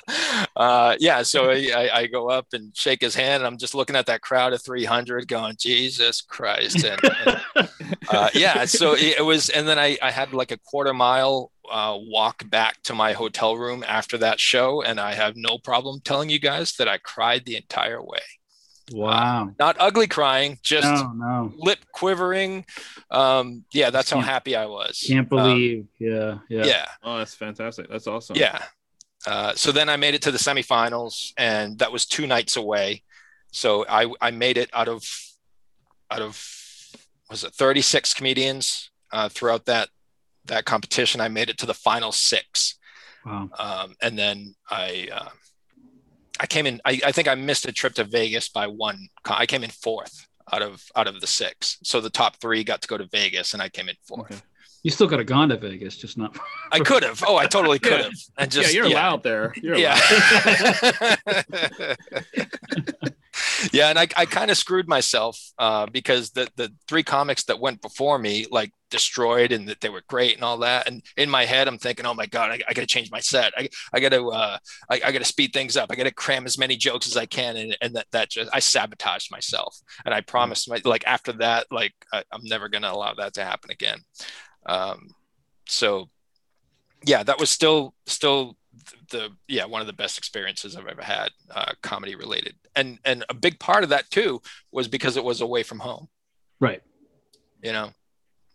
[0.56, 3.94] uh, yeah, so I, I, go up and shake his hand, and I'm just looking
[3.94, 7.00] at that crowd of 300, going, Jesus Christ, and,
[7.54, 7.68] and
[8.10, 11.52] uh, yeah, so it, it was, and then I, I had like a quarter mile
[11.70, 16.00] uh, walk back to my hotel room after that show, and I have no problem
[16.00, 18.20] telling you guys that I cried the entire way.
[18.90, 19.50] Wow.
[19.58, 21.52] Not ugly crying, just No, no.
[21.56, 22.64] lip quivering.
[23.10, 25.04] Um, yeah, that's how happy I was.
[25.06, 25.86] Can't Um, believe.
[25.98, 26.38] yeah.
[26.48, 26.64] Yeah.
[26.64, 27.88] yeah, Oh, that's fantastic.
[27.90, 28.36] That's awesome.
[28.36, 28.62] yeah.
[29.26, 33.02] Uh, so then I made it to the semifinals, and that was two nights away.
[33.52, 35.02] So I I made it out of
[36.10, 36.42] out of
[37.28, 39.88] was it 36 comedians uh, throughout that
[40.46, 41.20] that competition.
[41.20, 42.76] I made it to the final six.
[43.26, 43.50] Wow.
[43.58, 45.28] um, and then I uh,
[46.40, 46.80] I came in.
[46.84, 49.08] I, I think I missed a trip to Vegas by one.
[49.24, 51.78] I came in fourth out of out of the six.
[51.82, 54.32] So the top three got to go to Vegas, and I came in fourth.
[54.32, 54.40] Okay.
[54.84, 56.38] You still could have gone to Vegas, just not.
[56.72, 57.22] I could have.
[57.26, 58.12] Oh, I totally could have.
[58.36, 59.52] And just yeah, you're allowed there.
[59.60, 60.00] You're yeah.
[61.26, 61.96] allowed.
[63.72, 67.58] yeah, and I, I kind of screwed myself uh, because the the three comics that
[67.58, 70.86] went before me like destroyed and that they were great and all that.
[70.86, 73.20] And in my head, I'm thinking, oh my god, I, I got to change my
[73.20, 73.52] set.
[73.56, 74.58] I, I got to uh,
[74.90, 75.90] I, I got to speed things up.
[75.90, 78.50] I got to cram as many jokes as I can, and, and that that just
[78.52, 79.76] I sabotaged myself.
[80.04, 83.44] And I promised my like after that, like I, I'm never gonna allow that to
[83.44, 83.98] happen again.
[84.66, 85.14] Um,
[85.66, 86.08] so
[87.04, 88.56] yeah, that was still still
[89.10, 93.24] the yeah one of the best experiences I've ever had uh, comedy related, and and
[93.28, 94.40] a big part of that too
[94.72, 96.08] was because it was away from home.
[96.60, 96.82] Right.
[97.62, 97.90] You know,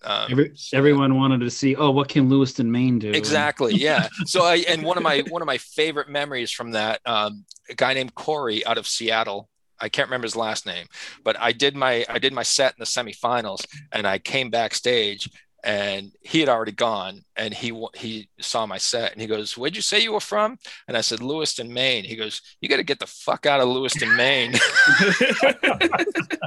[0.03, 1.75] um, Every, everyone wanted to see.
[1.75, 3.11] Oh, what can Lewiston, Maine do?
[3.11, 4.07] exactly yeah.
[4.25, 7.75] So I and one of my one of my favorite memories from that um, a
[7.75, 9.49] guy named Corey out of Seattle.
[9.79, 10.87] I can't remember his last name,
[11.23, 15.29] but I did my I did my set in the semifinals, and I came backstage
[15.63, 19.75] and he had already gone and he he saw my set and he goes where'd
[19.75, 22.83] you say you were from and i said lewiston maine he goes you got to
[22.83, 24.53] get the fuck out of lewiston maine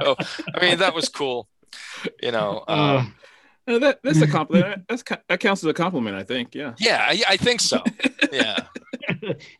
[0.01, 0.15] so
[0.53, 1.47] i mean that was cool
[2.21, 3.15] you know um,
[3.67, 4.83] Uh, that, that's a compliment.
[4.87, 6.55] That's that counts as a compliment, I think.
[6.55, 6.73] Yeah.
[6.79, 7.83] yeah I, I think so
[8.31, 8.65] yeah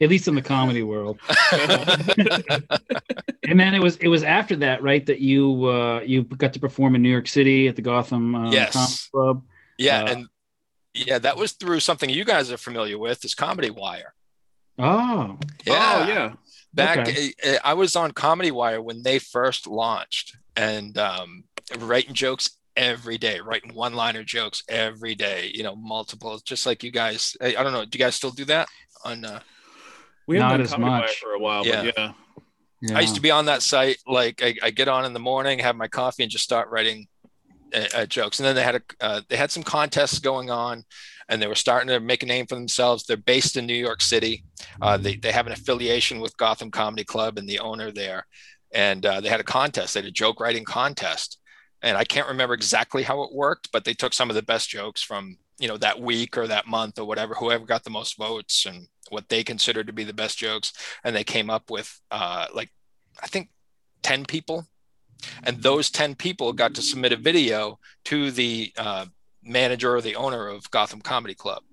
[0.01, 1.19] At least in the comedy world.
[3.47, 5.05] and then it was it was after that, right?
[5.05, 8.51] That you uh, you got to perform in New York City at the Gotham uh,
[8.51, 8.73] Yes.
[8.73, 9.43] Comedy Club.
[9.77, 10.27] yeah Uh, and
[10.93, 14.13] yeah that was through something you guys are familiar with is comedy wire
[14.79, 16.33] Oh, yeah Oh yeah.
[16.73, 17.33] back Okay.
[17.45, 21.43] uh, i was on comedy wire when they first launched and um,
[21.79, 26.83] writing jokes every day writing one liner jokes every day you know multiple just like
[26.83, 28.67] you guys I, I don't know do you guys still do that
[29.03, 29.39] on uh,
[30.27, 31.19] We haven't Not done as much.
[31.19, 31.83] for a while, Yeah.
[31.83, 32.11] but yeah.
[32.81, 32.97] yeah.
[32.97, 35.59] i used to be on that site like I, I get on in the morning
[35.59, 37.07] have my coffee and just start writing
[37.73, 40.83] uh, uh, jokes and then they had a uh, they had some contests going on
[41.29, 44.01] and they were starting to make a name for themselves they're based in new york
[44.01, 44.43] city
[44.81, 48.25] uh, they, they have an affiliation with gotham comedy club and the owner there
[48.73, 51.39] and uh, they had a contest they had a joke writing contest
[51.81, 54.69] and i can't remember exactly how it worked but they took some of the best
[54.69, 58.17] jokes from you know that week or that month or whatever whoever got the most
[58.17, 60.73] votes and what they considered to be the best jokes.
[61.03, 62.69] And they came up with uh, like
[63.21, 63.49] i think
[64.03, 64.67] 10 people.
[65.43, 69.07] And those 10 people got to submit a video to the uh,
[69.43, 71.63] manager or the owner of gotham comedy club.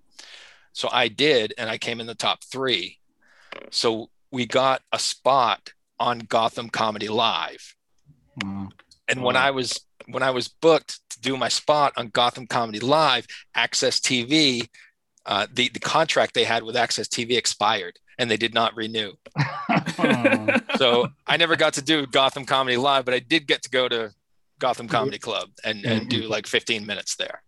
[0.73, 2.99] So i did and i came in the top three.
[3.71, 7.77] So we got a spot on gotham comedy live.
[8.43, 8.71] Wow.
[9.07, 12.81] and when I was when I was booked to do my spot on Gotham Comedy
[12.81, 13.27] Live,
[13.57, 14.69] AXS TV,
[15.27, 19.13] uh, the the contract they had with AXS TV expired, and they did not renew.
[20.77, 23.89] So I never got to do Gotham Comedy Live, but I did get to go
[23.89, 24.13] to
[24.59, 27.43] Gotham Comedy Club and, and do like 15 minutes there.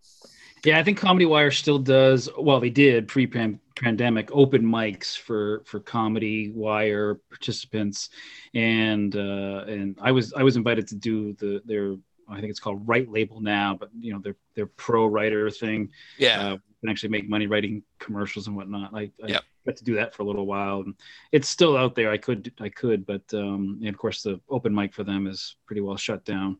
[0.65, 2.29] Yeah, I think Comedy Wire still does.
[2.39, 8.09] Well, they did pre-pandemic open mics for for Comedy Wire participants,
[8.55, 11.97] and uh, and I was I was invited to do the their
[12.29, 15.91] I think it's called Right Label now, but you know their their pro writer thing.
[16.19, 16.41] Yeah.
[16.55, 18.91] Uh, can actually make money writing commercials and whatnot.
[18.95, 19.43] I, I Yep.
[19.65, 20.95] got to do that for a little while, and
[21.33, 22.11] it's still out there.
[22.11, 25.57] I could I could, but um, and of course the open mic for them is
[25.67, 26.59] pretty well shut down.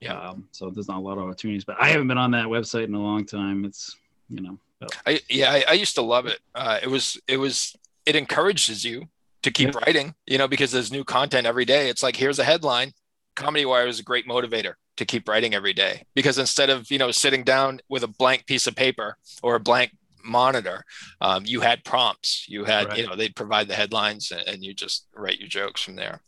[0.00, 0.18] Yeah.
[0.20, 2.84] Um, so there's not a lot of opportunities, but I haven't been on that website
[2.84, 3.64] in a long time.
[3.64, 3.96] It's,
[4.28, 6.38] you know, but- I, yeah, I, I used to love it.
[6.54, 9.08] Uh, it was, it was, it encourages you
[9.42, 9.80] to keep Yeah.
[9.86, 11.88] writing, you know, because there's new content every day.
[11.88, 12.92] It's like, here's a headline.
[13.36, 16.98] Comedy Wire is a great motivator to keep writing every day because instead of, you
[16.98, 19.92] know, sitting down with a blank piece of paper or a blank
[20.24, 20.82] monitor,
[21.20, 22.98] um, you had prompts, you had, Right.
[22.98, 26.20] you know, they'd provide the headlines and, and you just write your jokes from there.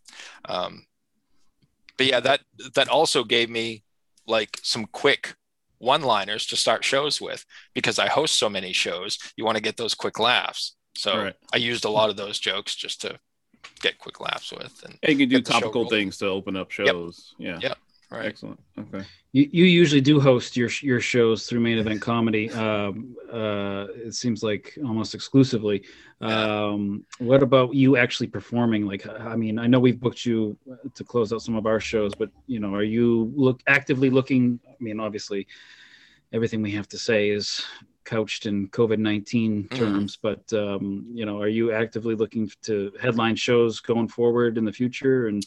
[0.44, 0.86] Um,
[1.96, 2.40] but yeah, that,
[2.74, 3.82] that also gave me
[4.26, 5.34] like some quick
[5.78, 7.44] one liners to start shows with
[7.74, 9.18] because I host so many shows.
[9.36, 10.76] You want to get those quick laughs.
[10.96, 11.34] So Right.
[11.54, 13.18] I used a lot of those jokes just to
[13.80, 14.82] get quick laughs with.
[14.84, 17.34] And And you can do Get the show topical things to open up shows.
[17.38, 17.58] Yeah.
[17.62, 17.78] Yep.
[18.10, 18.26] Right.
[18.26, 18.58] Excellent.
[18.78, 19.04] Okay.
[19.32, 22.50] you, you usually do host your your shows through Main Event Comedy.
[22.50, 25.84] Um, uh, it seems like almost exclusively.
[26.20, 28.86] Um, what about you actually performing?
[28.86, 30.56] Like, I mean, I know we've booked you
[30.94, 34.58] to close out some of our shows, but you know, are you look actively looking?
[34.66, 35.46] I mean, obviously,
[36.32, 37.62] everything we have to say is
[38.04, 39.76] couched in COVID 19 Mhm.
[39.76, 44.64] terms, but um, you know, are you actively looking to headline shows going forward in
[44.64, 45.44] the future and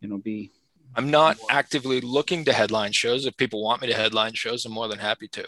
[0.00, 0.50] you know be
[0.96, 3.26] I'm not actively looking to headline shows.
[3.26, 5.46] If people want me to headline shows, I'm more than happy to.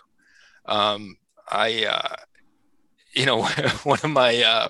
[0.67, 1.17] Um,
[1.51, 2.17] I, uh,
[3.13, 3.43] you know,
[3.85, 4.69] one of my uh,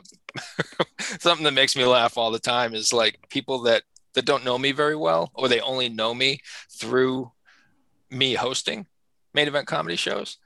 [1.18, 3.82] something that makes me laugh all the time is like people that
[4.14, 6.40] that don't know me very well, or they only know me
[6.70, 7.30] through
[8.10, 8.86] me hosting
[9.34, 10.38] main event comedy shows.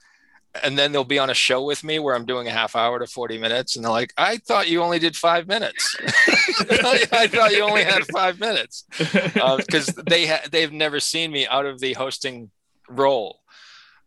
[0.62, 2.98] And then they'll be on a show with me where I'm doing a half hour
[3.00, 3.74] to 40 minutes.
[3.74, 5.96] And they're like, I thought you only did five minutes.
[6.00, 8.84] I thought you only had five minutes.
[8.96, 12.50] Because uh, they ha- they've never seen me out of the hosting
[12.88, 13.40] role.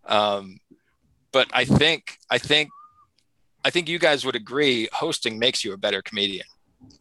[0.05, 0.59] Um,
[1.33, 2.69] but I think I think
[3.65, 6.45] I think you guys would agree hosting makes you a better comedian.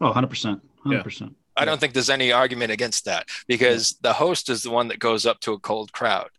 [0.00, 0.60] Oh, 100%.
[0.84, 1.20] 100%.
[1.20, 1.28] Yeah.
[1.56, 4.10] I don't think there's any argument against that because yeah.
[4.10, 6.30] the host is the one that goes up to a cold crowd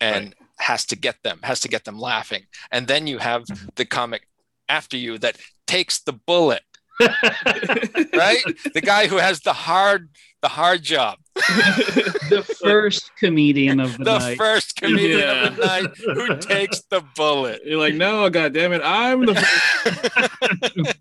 [0.00, 0.34] and right.
[0.60, 2.44] Has to get them, has to get them laughing.
[2.70, 3.44] And then you have
[3.76, 4.26] the comic
[4.68, 5.36] after you that
[5.66, 6.62] takes the bullet.
[7.00, 8.42] right?
[8.74, 10.10] The guy who has the hard
[10.42, 11.18] the hard job.
[11.34, 14.30] the first comedian of the, night.
[14.30, 15.46] the first comedian yeah.
[15.46, 17.62] of the night who takes the bullet.
[17.64, 19.34] You're like, no, god damn it, I'm the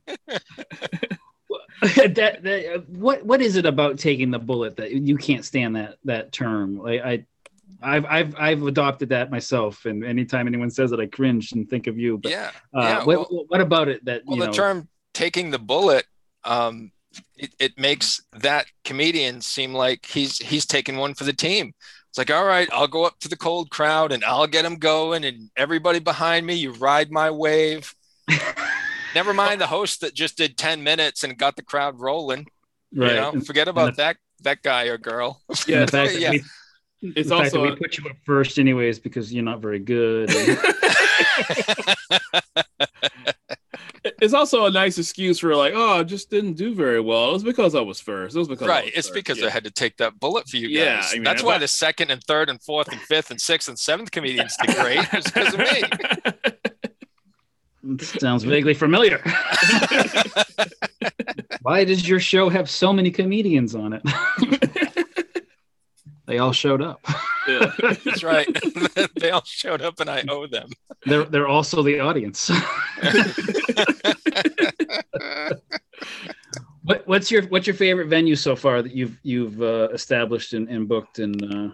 [1.81, 5.97] that, that what what is it about taking the bullet that you can't stand that
[6.05, 6.77] that term?
[6.77, 7.25] Like I
[7.81, 11.87] I've I've I've adopted that myself, and anytime anyone says it, I cringe and think
[11.87, 12.17] of you.
[12.17, 13.03] But yeah, uh, yeah.
[13.03, 16.05] What, well, what about it that well, you the term taking the bullet,
[16.43, 16.91] um,
[17.35, 21.73] it, it makes that comedian seem like he's he's taking one for the team.
[22.09, 24.77] It's like, all right, I'll go up to the cold crowd and I'll get them
[24.77, 27.93] going, and everybody behind me, you ride my wave.
[29.15, 32.47] Never mind the host that just did 10 minutes and got the crowd rolling.
[32.93, 33.11] Right.
[33.11, 35.41] You know, forget about that that guy or girl.
[35.67, 36.31] Yeah, yeah.
[36.31, 36.43] We,
[37.01, 40.29] it's also we put you up first anyways because you're not very good.
[44.21, 47.29] it's also a nice excuse for like, oh, I just didn't do very well.
[47.29, 48.35] It was because I was first.
[48.35, 48.87] It was because right.
[48.87, 49.13] it's first.
[49.13, 49.47] because yeah.
[49.47, 50.75] I had to take that bullet for you guys.
[50.75, 51.59] Yeah, I mean, that's why I...
[51.59, 55.07] the second and third and fourth and fifth and sixth and seventh comedians did great.
[55.13, 55.83] It's because of me.
[58.19, 59.21] Sounds vaguely familiar.
[61.61, 64.01] Why does your show have so many comedians on it?
[66.29, 67.01] They all showed up.
[67.47, 67.71] Yeah,
[68.05, 68.47] that's right.
[69.15, 70.69] they all showed up, and I owe them.
[71.05, 72.49] They're they're also the audience.
[76.83, 80.69] what, what's your what's your favorite venue so far that you've you've uh, established and,
[80.69, 81.71] and booked in, uh,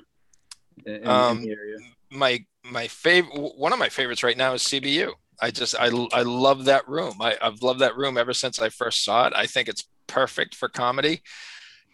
[0.85, 1.77] in, um, in the area?
[2.11, 5.11] My my favorite one of my favorites right now is CBU.
[5.41, 7.15] I just I I love that room.
[7.19, 9.33] I, I've loved that room ever since I first saw it.
[9.35, 11.23] I think it's perfect for comedy,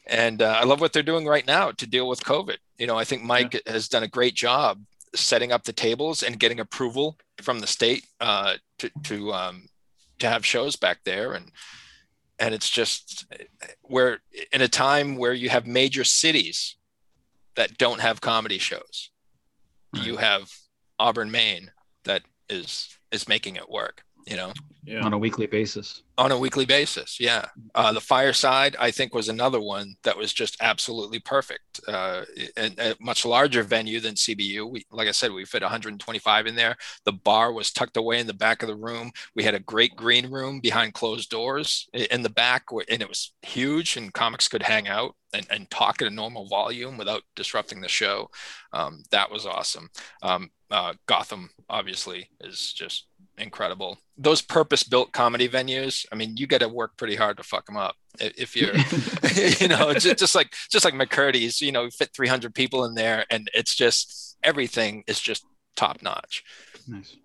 [0.08, 2.58] and uh, I love what they're doing right now to deal with COVID.
[2.78, 3.72] You know, I think Mike yeah.
[3.72, 4.82] has done a great job
[5.14, 9.70] setting up the tables and getting approval from the state uh, to to um,
[10.20, 11.52] to have shows back there, and
[12.40, 13.26] and it's just
[13.82, 14.20] where
[14.52, 16.76] in a time where you have major cities
[17.56, 19.12] that don't have comedy shows,
[19.94, 20.06] right.
[20.06, 20.52] you have
[20.98, 21.72] Auburn, Maine,
[22.06, 24.54] that is is making it work you know?
[24.84, 25.06] Yeah.
[25.06, 26.02] on a weekly basis.
[26.18, 27.46] On a weekly basis yeah.
[27.76, 31.80] Uh, the fireside i think was another one that was just absolutely perfect.
[31.88, 32.24] Uh,
[32.58, 36.56] and a much larger venue than cbu we, like i said we fit 125 in
[36.56, 36.76] there.
[37.06, 39.12] The bar was tucked away in the back of the room.
[39.36, 43.34] We had a great green room behind closed doors in the back and it was
[43.44, 47.82] huge and comics could hang out and, and talk at a normal volume without disrupting
[47.82, 48.30] the show.
[48.74, 49.90] Um, that was awesome.
[50.22, 53.08] Um, uh, gotham obviously is just
[53.38, 53.98] incredible.
[54.18, 57.78] Those purpose-built comedy venues, I mean, you got to work pretty hard to fuck them
[57.78, 57.96] up.
[58.20, 58.74] If you're,
[59.60, 63.26] you know, just, just like just like McCurdy's, you know, fit 300 people in there,
[63.30, 66.44] and it's just everything is just top notch.
[66.88, 67.16] Nice.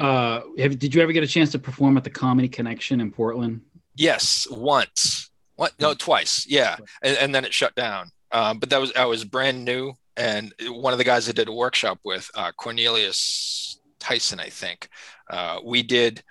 [0.00, 3.10] Uh, have, did you ever get a chance to perform at the Comedy Connection in
[3.10, 3.60] Portland?
[3.94, 5.30] Yes, once.
[5.56, 5.74] What?
[5.78, 6.46] No, twice.
[6.48, 8.10] Yeah, and, and then it shut down.
[8.32, 11.48] Um, but that was I was brand new, and one of the guys I did
[11.48, 14.88] a workshop with, uh, Cornelius Tyson, I think.
[15.28, 16.22] Uh, we did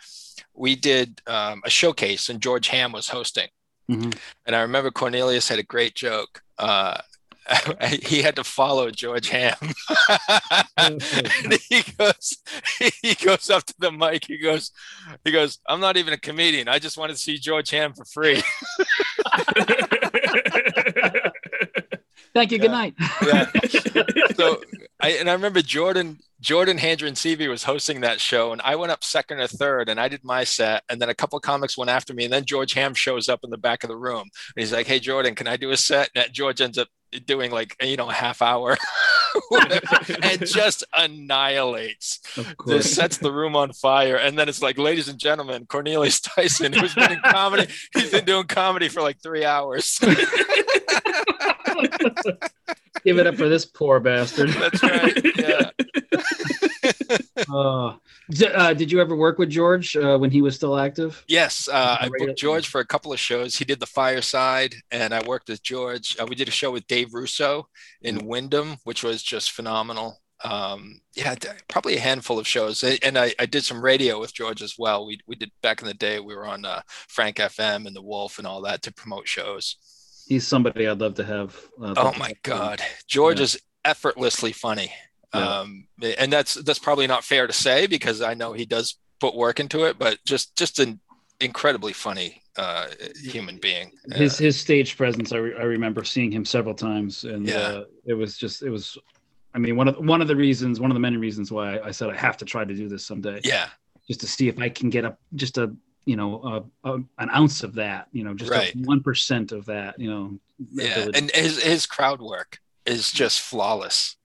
[0.54, 3.48] we did um, a showcase, and George Hamm was hosting.
[3.90, 4.12] Mm-hmm.
[4.46, 6.42] And I remember Cornelius had a great joke.
[6.58, 6.98] Uh,
[8.04, 9.56] he had to follow George Hamm.
[11.70, 12.38] he goes,
[13.02, 14.26] he goes up to the mic.
[14.26, 14.72] He goes,
[15.24, 16.68] he goes, I'm not even a comedian.
[16.68, 18.44] I just wanted to see George Hamm for free.
[22.34, 22.58] Thank you.
[22.58, 22.62] Yeah.
[22.62, 22.94] Good night.
[23.24, 23.50] yeah.
[24.36, 24.62] So,
[25.00, 29.04] I, and I remember Jordan Jordan Handren-Seavey was hosting that show, and I went up
[29.04, 32.14] second or third, and I did my set, and then a couple comics went after
[32.14, 34.72] me, and then George Hamm shows up in the back of the room, and he's
[34.72, 36.88] like, "Hey, Jordan, can I do a set?" And George ends up
[37.26, 38.78] doing like you know a half hour,
[40.24, 42.20] and just annihilates.
[42.66, 46.74] This sets the room on fire, and then it's like, ladies and gentlemen, Cornelius Tyson,
[46.74, 50.00] who's been in comedy, he's been doing comedy for like three hours.
[53.04, 54.50] Give it up for this poor bastard.
[54.60, 55.26] That's right.
[55.38, 55.70] Yeah.
[58.32, 61.24] D- uh, did you ever work with George uh, when he was still active?
[61.28, 63.56] Yes, uh, I booked George for a couple of shows.
[63.56, 66.16] He did the Fireside, and I worked with George.
[66.20, 67.68] Uh, we did a show with Dave Russo
[68.02, 70.20] in Windham, which was just phenomenal.
[70.44, 71.36] Um, yeah,
[71.68, 75.06] probably a handful of shows, and I, I did some radio with George as well.
[75.06, 76.20] We we did back in the day.
[76.20, 79.76] We were on uh, Frank FM and the Wolf and all that to promote shows.
[80.30, 81.58] He's somebody I'd love to have.
[81.82, 83.46] Uh, Oh my God, George Yeah.
[83.46, 84.94] is effortlessly funny,
[85.34, 85.60] Yeah.
[85.62, 85.88] um,
[86.20, 89.60] and that's that's probably not fair to say because I know he does put work
[89.60, 91.00] into it, but just just an
[91.42, 92.88] incredibly funny uh,
[93.24, 93.92] human being.
[94.14, 95.32] his his stage presence.
[95.34, 97.58] I, re- I remember seeing him several times, and Yeah.
[97.58, 98.98] uh, it was just it was.
[99.56, 101.90] I mean, one of one of the reasons, one of the many reasons why I
[101.90, 103.42] said I have to try to do this someday.
[103.44, 103.70] Yeah,
[104.08, 105.74] just to see if I can get up just a
[106.06, 108.08] you know a, a, an ounce of that.
[108.12, 108.74] You know, just Right.
[108.76, 110.00] one percent of that.
[110.00, 110.40] You know.
[110.72, 111.20] yeah, ability.
[111.20, 114.16] and his his crowd work is just flawless.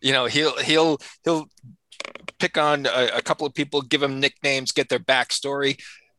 [0.00, 1.48] You know, he'll he'll he'll
[2.38, 5.76] pick on a, a couple of people, give them nicknames, get their backstory,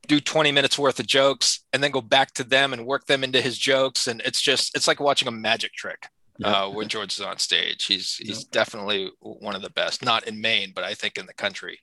[0.08, 3.24] do 20 minutes worth of jokes, and then go back to them and work them
[3.24, 4.08] into his jokes.
[4.08, 6.08] And it's just it's like watching a magic trick.
[6.44, 10.04] Uh, when George is on stage, he's he's definitely one of the best.
[10.04, 11.80] Not in Maine, but I think in the country,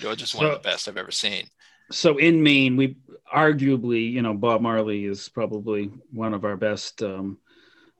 [0.00, 1.46] George is one of the best I've ever seen.
[1.90, 2.96] So in Maine, we
[3.32, 7.38] arguably, you know, Bob Marley is probably one of our best um,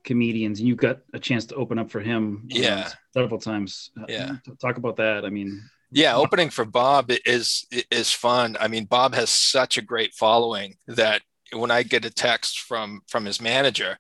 [0.05, 0.61] comedians.
[0.61, 2.93] You got a chance to open up for him, uh, Yeah.
[3.13, 3.91] several times.
[4.01, 4.37] Uh, Yeah.
[4.61, 5.25] talk about that.
[5.25, 5.61] I mean,
[5.91, 8.57] Yeah, opening for Bob is is fun.
[8.59, 11.21] I mean, Bob has such a great following that
[11.53, 13.99] when I get a text from from his manager,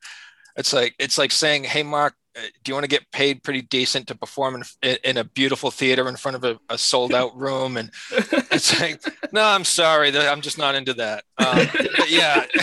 [0.57, 4.07] it's like it's like saying, "Hey, Mark, do you want to get paid pretty decent
[4.09, 7.76] to perform in, in a beautiful theater in front of a, a sold out room?"
[7.76, 9.03] And it's like,
[9.33, 11.66] "No, I'm sorry, I'm just not into that." Um,
[12.09, 12.45] yeah,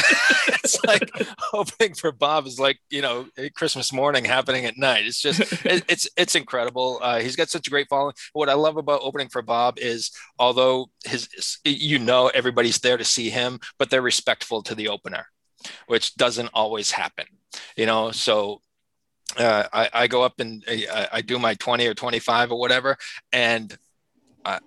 [0.64, 1.10] it's like
[1.54, 5.06] opening for Bob is like you know Christmas morning happening at night.
[5.06, 7.00] It's just it, it's it's incredible.
[7.02, 8.14] Uh, he's got such a great following.
[8.34, 11.30] What I love about opening for Bob is although his
[11.64, 15.28] you know everybody's there to see him, but they're respectful to the opener,
[15.88, 17.26] which doesn't always happen.
[17.76, 18.62] You know, so
[19.38, 22.98] uh, I, I go up and I, I do my 20 or 25 or whatever,
[23.32, 23.78] and
[24.46, 24.60] uh,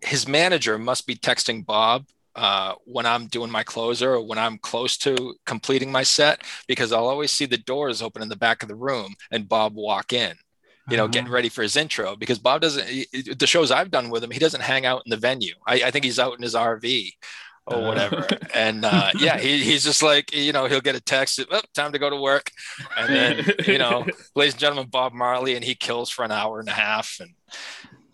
[0.00, 4.58] his manager must be texting Bob uh, when I'm doing my closer or when I'm
[4.58, 8.62] close to completing my set because I'll always see the doors open in the back
[8.62, 10.34] of the room and Bob walk in,
[10.90, 13.06] you know, getting ready for his intro because Bob doesn't, he-
[13.38, 15.54] the shows I've done with him, he doesn't hang out in the venue.
[15.66, 17.10] I, I think he's out in his RV
[17.66, 18.26] or whatever.
[18.54, 21.92] and uh, yeah, he, he's just like, you know, he'll get a text, oh, time
[21.92, 22.50] to go to work.
[22.96, 24.06] And then, you know,
[24.36, 27.18] ladies and gentlemen, Bob Marley, and he kills for an hour and a half.
[27.20, 27.30] And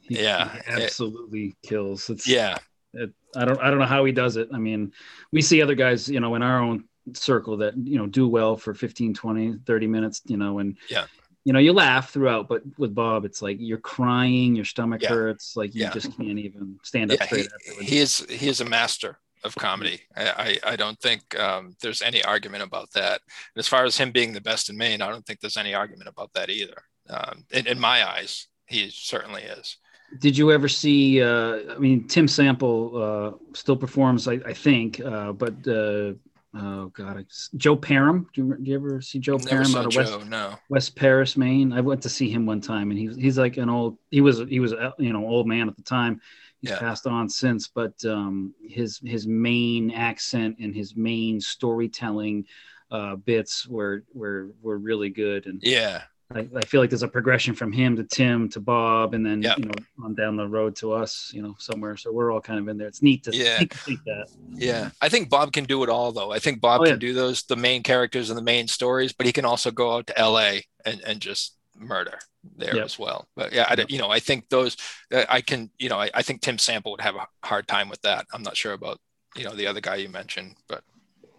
[0.03, 2.09] he, Yeah, he it- absolutely kills.
[2.11, 2.57] It's, yeah,
[2.95, 4.49] it, I don't I don't know how he does it.
[4.53, 4.93] I mean,
[5.33, 6.85] we see other guys, you know, in our own
[7.15, 11.07] circle that, you know, do well for 15, 20, 30 minutes, you know, and Yeah.
[11.45, 15.09] you know, you laugh throughout, but with Bob, it's like you're crying, your stomach Yeah.
[15.09, 15.91] hurts, like you Yeah.
[15.91, 17.89] just can't even stand up yeah, straight he, afterwards.
[17.91, 20.01] he is he is a master of comedy.
[20.17, 23.21] I, I, I don't think um, there's any argument about that.
[23.55, 25.75] And as far as him being the best in Maine, I don't think there's any
[25.75, 26.83] argument about that either.
[27.09, 29.77] Um, in, in my eyes, he certainly is.
[30.19, 31.23] Did you ever see?
[31.23, 36.13] Uh, I mean, Tim Sample uh, still performs, I, I think, uh, but uh,
[36.55, 37.25] oh god, I,
[37.57, 38.27] Joe Perham.
[38.35, 40.01] Do you, do you ever see Joe Never Perham out of Joe.
[40.01, 40.55] West No.
[40.69, 41.73] West Paris, Maine?
[41.73, 43.97] I went to see him one time, and he's he's like an old.
[44.11, 46.21] He was he was a, you know old man at the time.
[46.63, 46.79] He's Yeah.
[46.79, 52.47] passed on since, but um, his his Maine accent and his Maine storytelling
[52.91, 56.03] uh, bits were were were really good, and Yeah.
[56.35, 59.43] I, I feel like there's a progression from him to Tim to Bob, and then
[59.43, 59.55] Yeah.
[59.59, 61.97] you know on down the road to us, you know, somewhere.
[61.97, 62.87] So we're all kind of in there.
[62.87, 63.59] It's neat to, Yeah.
[63.59, 64.29] think that.
[64.55, 66.31] Yeah, I think Bob can do it all, though.
[66.33, 66.93] I think Bob Oh, yeah.
[66.93, 69.95] can do those the Maine characters and the Maine stories, but he can also go
[69.97, 70.65] out to L.A.
[70.87, 72.19] and, and just murder
[72.57, 72.85] there Yep.
[72.85, 73.29] as well.
[73.37, 74.77] But yeah, I, don't- you know, I think those
[75.13, 77.89] uh, I can, you know, I, I think Tim Sample would have a hard time
[77.89, 78.27] with that.
[78.33, 78.99] I'm not sure about
[79.37, 80.83] you know the other guy you mentioned, but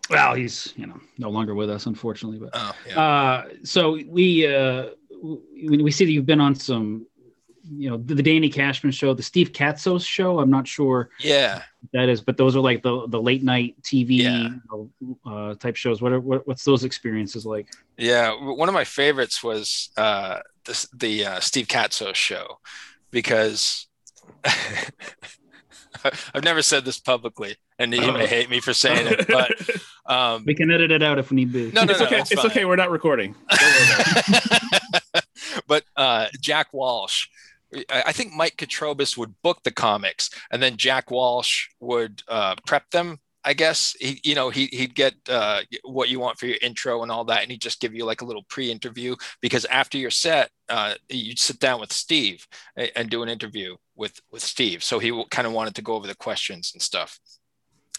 [0.10, 2.40] Well, he's you know no longer with us, unfortunately.
[2.40, 4.90] But oh yeah, uh, so we uh,
[5.22, 7.06] we, we see that you've been on some,
[7.64, 10.40] you know, the, the Danny Cashman show, the Steve Katsos show.
[10.40, 11.62] I'm not sure yeah.
[11.94, 14.50] that is, but those are like the the late night TV Yeah.
[14.50, 16.02] you know, uh, type shows.
[16.02, 17.68] What, are, what what's those experiences like?
[17.98, 22.60] Yeah, one of my favorites was uh, this, the uh, Steve Katsos show
[23.12, 23.88] because
[26.34, 29.52] I've never said this publicly, and he may hate me for saying it, but
[30.12, 31.72] um, We can edit it out if we need to.
[31.72, 32.20] no, no, it's no, okay.
[32.20, 32.66] it's It's, okay.
[32.66, 33.36] We're not recording.
[35.68, 37.28] but uh, Jack Walsh,
[37.90, 42.56] I I think Mike Katrobis would book the comics, and then Jack Walsh would uh,
[42.66, 46.46] prep them I guess he, you know, he he'd get uh, what you want for
[46.46, 49.66] your intro and all that, and he'd just give you like a little pre-interview because
[49.66, 54.20] after your set, uh, you'd sit down with Steve and, and do an interview with
[54.32, 54.84] with Steve.
[54.84, 57.20] So he kind of wanted to go over the questions and stuff.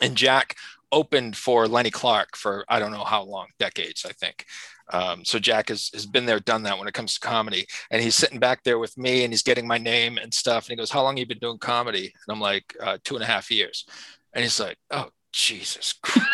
[0.01, 0.57] And Jack
[0.92, 4.47] opened for Lenny Clarke for I don't know how long, decades, I think.
[4.92, 7.66] Um, so Jack has, has been there, done that when it comes to comedy.
[7.90, 10.66] And he's sitting back there with me and he's getting my name and stuff.
[10.66, 12.12] And he goes, How long you been doing comedy?
[12.26, 13.86] And I'm like, uh, two and a half years.
[14.32, 16.28] And he's like, Oh, Jesus Christ.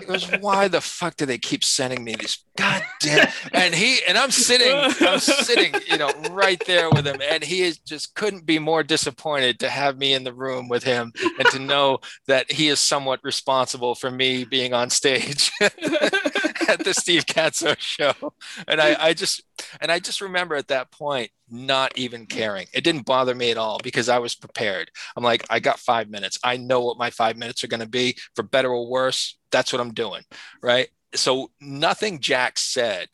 [0.00, 4.18] he goes, Why the fuck do they keep sending me these goddamn and he and
[4.18, 7.20] I'm sitting, I'm sitting, you know, right there with him.
[7.22, 10.82] And he is just couldn't be more disappointed to have me in the room with
[10.82, 15.52] him and to know that he is somewhat responsible for me being on stage.
[16.68, 18.12] at the Steve Katsos show.
[18.66, 19.42] And I, I just
[19.80, 22.66] and I just remember at that point not even caring.
[22.72, 24.90] It didn't bother me at all because I was prepared.
[25.16, 26.38] I'm like, I got five minutes.
[26.42, 29.38] I know what my five minutes are going to be for better or worse.
[29.50, 30.22] That's what I'm doing.
[30.62, 30.88] Right.
[31.14, 33.08] So nothing Jack said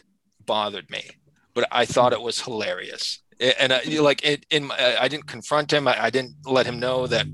[0.45, 1.11] bothered me,
[1.55, 3.23] but I thought it was hilarious.
[3.41, 5.87] And I, like it, in, I didn't confront him.
[5.87, 7.27] I, I didn't let him know that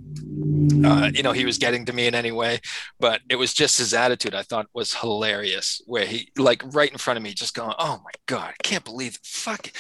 [0.85, 2.61] uh, you know, he was getting to me in any way,
[2.99, 6.99] but it was just his attitude I thought was hilarious, where he like right in
[6.99, 9.71] front of me, just going, "Oh my god, I can't believe it, fuck."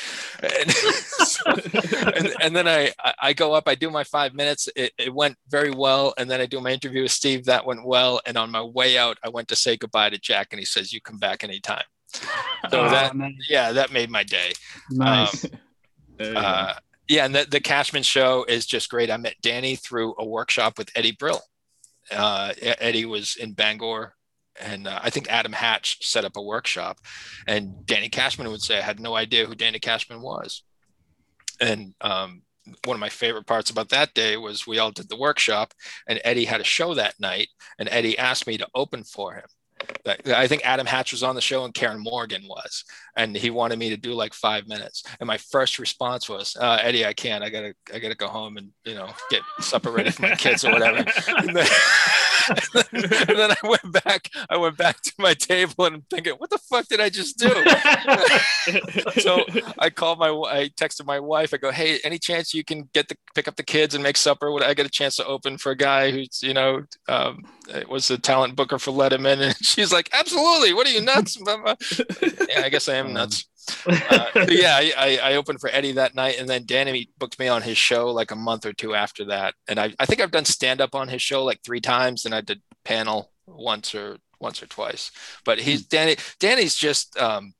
[0.42, 1.42] And, so,
[2.16, 5.36] and, and, then I I go up, I do my five minutes, it, it went
[5.48, 8.50] very well, and then I do my interview with Steve, that went well, and on
[8.50, 11.18] my way out, I went to say goodbye to Jack, and he says, "You come
[11.18, 11.84] back anytime."
[12.70, 13.32] So oh, that nice.
[13.48, 14.52] yeah, that made my day.
[14.90, 15.44] Nice.
[15.44, 16.74] Um, uh,
[17.08, 19.10] yeah, and the, the Cashman show is just great.
[19.10, 21.40] I met Danny through a workshop with Eddie Brill.
[22.10, 24.14] Uh, Eddie was in Bangor,
[24.60, 26.98] and uh, I think Adam Hatch set up a workshop.
[27.46, 30.62] And Danny Cashman would say, I had no idea who Danny Cashman was.
[31.60, 32.42] And um,
[32.84, 35.74] one of my favorite parts about that day was we all did the workshop,
[36.06, 37.48] and Eddie had a show that night,
[37.78, 39.44] and Eddie asked me to open for him.
[40.06, 42.84] I think Adam Hatch was on the show and Karen Morgan was,
[43.16, 45.02] and he wanted me to do like five minutes.
[45.18, 47.42] And my first response was, uh, "Eddie, I can't.
[47.42, 50.64] I gotta, I gotta go home and you know get supper ready for my kids
[50.64, 51.66] or whatever." And then,
[52.92, 54.28] and then, I went back.
[54.50, 57.38] I went back to my table and I'm thinking, "What the fuck did I just
[57.38, 57.48] do?"
[59.20, 59.44] so
[59.78, 61.54] I called my, I texted my wife.
[61.54, 64.16] I go, "Hey, any chance you can get the pick up the kids and make
[64.16, 64.52] supper?
[64.52, 67.44] Would I get a chance to open for a guy who's you know um,
[67.88, 70.74] was a talent booker for Letterman?" And she's like, "Absolutely.
[70.74, 71.38] What are you nuts?"
[72.48, 73.46] yeah, I guess I am nuts.
[73.86, 77.62] Uh, yeah, I, I, opened for Eddie that night, and then Danny booked me on
[77.62, 79.54] his show like a month or two after that.
[79.68, 82.34] And I, I think I've done stand up on his show like three times, and
[82.34, 85.10] I did panel once or once or twice.
[85.46, 85.86] But he's hmm.
[85.88, 86.16] Danny.
[86.40, 87.54] Danny's just um,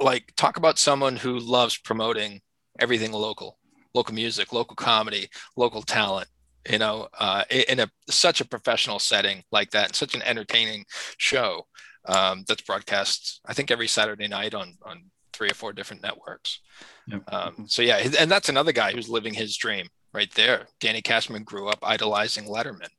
[0.00, 2.40] like talk about someone who loves promoting
[2.80, 3.58] everything local,
[3.92, 6.28] local music, local comedy, local talent
[6.68, 10.84] you know, uh, in a such a professional setting like that, and such an entertaining
[11.16, 11.66] show
[12.06, 16.60] um, that's broadcast, I think every Saturday night on on three or four different networks.
[17.06, 17.22] Yep.
[17.32, 20.66] Um, so yeah, and that's another guy who's living his dream right there.
[20.80, 22.90] Danny Cashman grew up idolizing Letterman,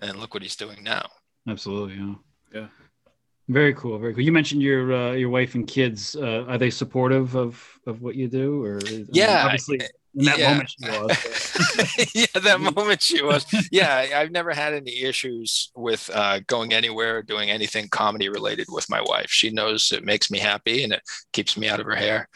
[0.00, 1.08] and look what he's doing now.
[1.48, 2.14] Absolutely, yeah.
[2.52, 2.66] Yeah.
[3.48, 3.98] Very cool.
[3.98, 4.22] Very cool.
[4.22, 6.14] You mentioned your uh, your wife and kids.
[6.14, 8.62] Uh, are they supportive of of what you do?
[8.62, 8.80] Or
[9.12, 9.80] yeah, obviously
[10.16, 10.50] in that yeah.
[10.50, 12.14] moment she was.
[12.14, 13.46] yeah, that moment she was.
[13.70, 18.66] Yeah, I've never had any issues with uh, going anywhere or doing anything comedy related
[18.68, 19.30] with my wife.
[19.30, 21.02] She knows it makes me happy and it
[21.32, 22.28] keeps me out of her hair.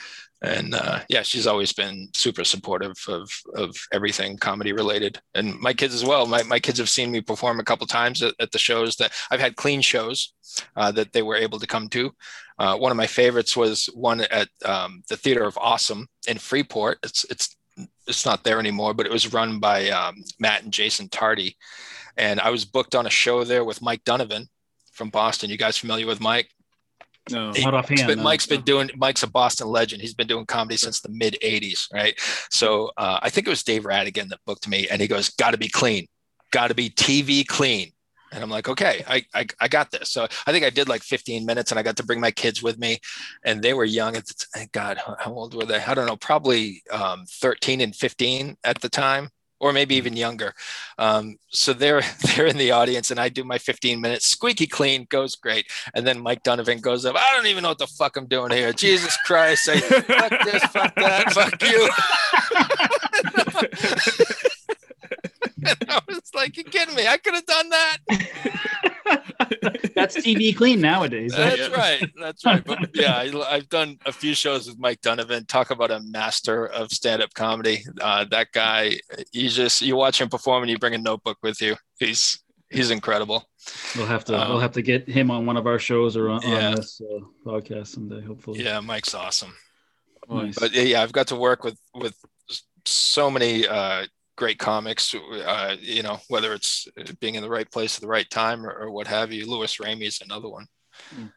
[0.43, 5.73] And uh, yeah, she's always been super supportive of of everything comedy related, and my
[5.73, 6.27] kids as well.
[6.27, 9.13] My, my kids have seen me perform a couple times at, at the shows that
[9.31, 10.35] I've had clean shows
[10.77, 12.13] uh, that they were able to come to.
[12.59, 16.99] Uh, one of my favorites was one at um, the Theater of Awesome in Freeport.
[17.03, 17.57] It's it's
[18.07, 21.57] it's not there anymore, but it was run by um, Matt and Jason Tardy.
[22.17, 24.49] And I was booked on a show there with Mike Donovan
[24.93, 25.51] from Boston.
[25.51, 26.49] You guys familiar with Mike?
[27.31, 28.07] No, he, not offhand.
[28.07, 28.25] Been, no.
[28.25, 28.91] Mike's been doing.
[28.97, 30.03] Mike's a Boston legend.
[30.03, 32.15] He's been doing comedy since the mid '80s, right?
[32.51, 35.53] So uh, I think it was Dave Rattigan that booked me, and he goes, "Got
[35.53, 36.07] to be clean,
[36.51, 37.94] got to be TV clean."
[38.35, 40.11] And I'm like, okay, I, I, I got this.
[40.11, 42.63] So I think I did like 15 minutes and I got to bring my kids
[42.63, 42.99] with me
[43.45, 44.17] and they were young.
[44.17, 45.79] It's, God, how old were they?
[45.79, 49.31] I don't know, probably um, 13 and 15 at the time
[49.61, 50.53] or maybe even younger.
[50.99, 52.03] Um, so they're
[52.37, 55.67] they're in the audience, and I do my 15 minutes, squeaky clean, goes great.
[55.95, 57.17] And then Mike Donovan goes up.
[57.17, 58.73] I don't even know what the fuck I'm doing here.
[58.75, 59.69] Jesus Christ!
[59.71, 61.89] I fuck this, fuck that, fuck you.
[65.67, 67.07] and I was like, "You kidding me?
[67.07, 67.99] I could have done that."
[69.95, 71.33] That's TV clean nowadays.
[71.37, 72.03] That's right.
[72.21, 72.65] That's right.
[72.65, 75.47] But yeah, I, have done a few shows with Mike Donovan.
[75.47, 77.85] Talk about a master of stand-up comedy.
[78.01, 78.99] Uh, that guy,
[79.33, 81.77] you just you watch him perform and you bring a notebook with you.
[81.99, 83.49] he's he's incredible.
[83.97, 86.29] We'll have to Um, we'll have to get him on one of our shows or
[86.29, 86.69] on, Yeah.
[86.71, 88.21] on this uh, podcast someday.
[88.23, 88.63] Hopefully.
[88.63, 89.55] Yeah, Mike's awesome.
[90.29, 90.59] Nice.
[90.59, 92.17] But yeah, I've got to work with with
[92.85, 94.07] so many uh,
[94.37, 95.15] great comics.
[95.15, 96.89] Uh, you know, whether it's
[97.21, 99.49] being in the right place at the right time or, or what have you.
[99.51, 100.67] Louis is another one.
[101.17, 101.29] Um,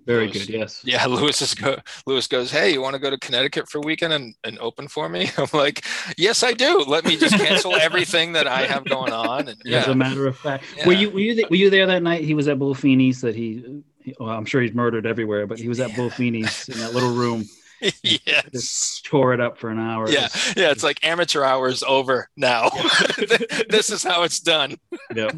[0.00, 0.54] Mm, very Lewis- good.
[0.54, 0.80] Yes.
[0.84, 1.76] Yeah, Lewis is go.
[2.06, 4.88] Lewis goes, "Hey, you want to go to Connecticut for a weekend and, and open
[4.88, 5.84] for me?" I'm like,
[6.16, 6.78] "Yes, I do.
[6.88, 10.38] Let me just cancel everything that I have going on." And As a matter of
[10.38, 12.24] fact, were you were you, th- were you there that night?
[12.24, 13.20] He was at Bullfini's.
[13.20, 16.78] That he, he- well, I'm sure he's murdered everywhere, but he was at Bullfini's in
[16.78, 17.44] that little room.
[18.02, 19.00] yes.
[19.04, 20.08] Tore it up for an hour.
[20.08, 22.70] Yeah, yeah, it's like amateur hours over now.
[23.68, 24.76] this is how it's done.
[25.14, 25.30] Yeah.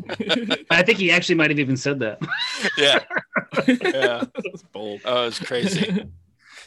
[0.70, 2.20] I think he actually might have even said that.
[2.78, 3.01] Yeah,
[3.66, 4.24] yeah.
[4.34, 5.01] That's bold.
[5.05, 6.07] Oh, it's crazy.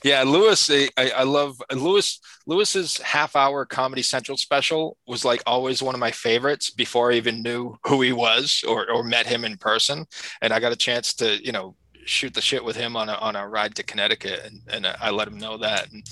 [0.04, 2.20] Yeah, Lewis, I, I I love Lewis.
[2.48, 7.44] Lewis's half-hour Comedy Central special was like always one of my favorites before I even
[7.44, 10.06] knew who he was or or met him in person.
[10.42, 11.76] And I got a chance to you know
[12.10, 14.95] shoot the shit with him on a on a ride to Connecticut, and and uh,
[14.99, 15.91] I let him know that.
[15.91, 16.03] And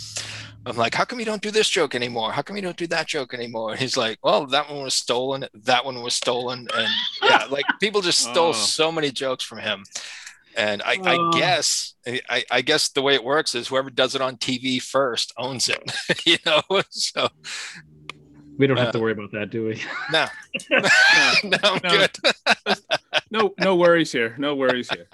[0.65, 2.31] I'm like, how come you don't do this joke anymore?
[2.31, 3.71] How come you don't do that joke anymore?
[3.71, 5.45] And he's like, well, that one was stolen.
[5.53, 6.87] That one was stolen, and
[7.23, 8.53] yeah, like people just stole Oh.
[8.53, 9.83] so many jokes from him.
[10.55, 11.29] And I, Oh.
[11.31, 14.81] I guess I, I guess the way it works is whoever does it on TV
[14.81, 15.83] first owns it.
[16.25, 17.27] you know, so
[18.57, 19.81] We don't have Uh, to worry about that, do we?
[20.11, 20.25] no,
[20.71, 21.89] no, I'm No.
[21.89, 22.11] good.
[23.31, 25.05] no no worries here no worries here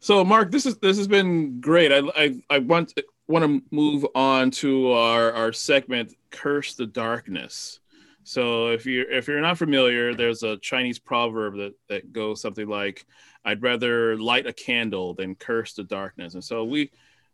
[0.00, 2.92] so mark this is this has been great i i, I want
[3.26, 7.80] want to move on to our our segment curse the darkness
[8.22, 12.68] so if you're if you're not familiar there's a chinese proverb that that goes something
[12.68, 13.06] like
[13.46, 16.90] i'd rather light a candle than curse the darkness and so we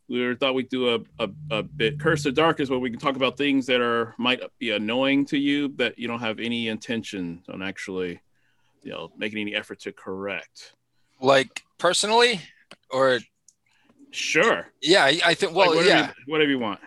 [0.09, 2.99] we were- thought we'd do a, a, a bit curse the darkness where we can
[2.99, 6.69] talk about things that are might be annoying to you that you don't have any
[6.69, 8.21] intention on actually
[8.83, 10.75] you know making any effort to correct
[11.21, 12.41] Like personally,
[12.91, 13.21] or
[14.11, 15.55] sure yeah, I, I think.
[15.55, 16.81] Well, Like, whatever, yeah, you, whatever you want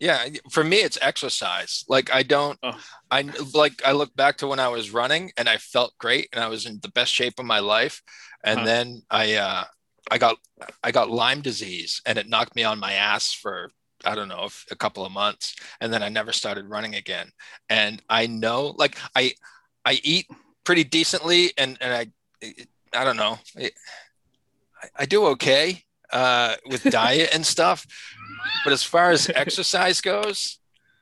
[0.00, 0.26] yeah.
[0.52, 1.84] For me, it's exercise.
[1.88, 2.56] Like I don't.
[2.62, 2.78] Oh.
[3.10, 6.40] I like I look back to when I was running and I felt great and
[6.40, 8.00] I was in the best shape of my life,
[8.44, 8.64] and Huh.
[8.64, 9.64] then I uh,
[10.10, 10.36] I got
[10.82, 13.70] I got Lyme disease and it knocked me on my ass for
[14.04, 17.32] I don't know a couple of months, and then I never started running again.
[17.68, 19.32] And I know, like I
[19.84, 20.26] I eat
[20.64, 22.54] pretty decently, and and I
[22.92, 23.70] I don't know, I,
[24.96, 27.86] I do okay uh, with diet and stuff,
[28.64, 30.58] but as far as exercise goes,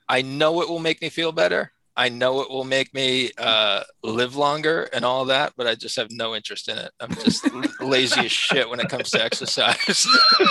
[0.08, 1.72] I know it will make me feel better.
[1.96, 5.96] I know it will make me uh, live longer and all that, but I just
[5.96, 6.90] have no interest in it.
[7.00, 7.48] I'm just
[7.80, 10.06] lazy as shit when it comes to exercise.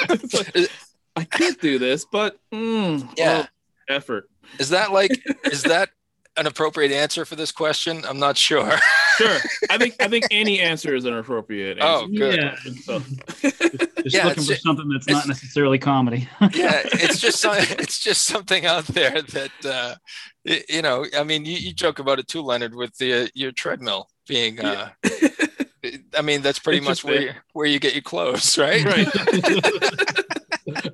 [0.10, 0.70] Like,
[1.18, 3.38] i can't do this but mm, Yeah.
[3.38, 3.48] well,
[3.88, 4.30] effort
[4.60, 5.12] Is that like,
[5.46, 5.90] is that
[6.38, 8.04] an appropriate answer for this question?
[8.06, 8.70] I'm not sure.
[9.18, 9.38] sure
[9.70, 12.36] i think i think any answer is an appropriate Oh, good.
[12.38, 12.56] Yeah.
[12.84, 13.00] so
[13.42, 16.28] Just Yeah, looking for ju- something that's not necessarily comedy.
[16.54, 19.96] yeah it's just some, it's just something out there that uh
[20.44, 23.52] you know i mean you, you joke about it too leonard with the uh, your
[23.54, 24.90] treadmill being uh
[26.18, 29.08] i mean that's pretty It's much where you, where you get your clothes right right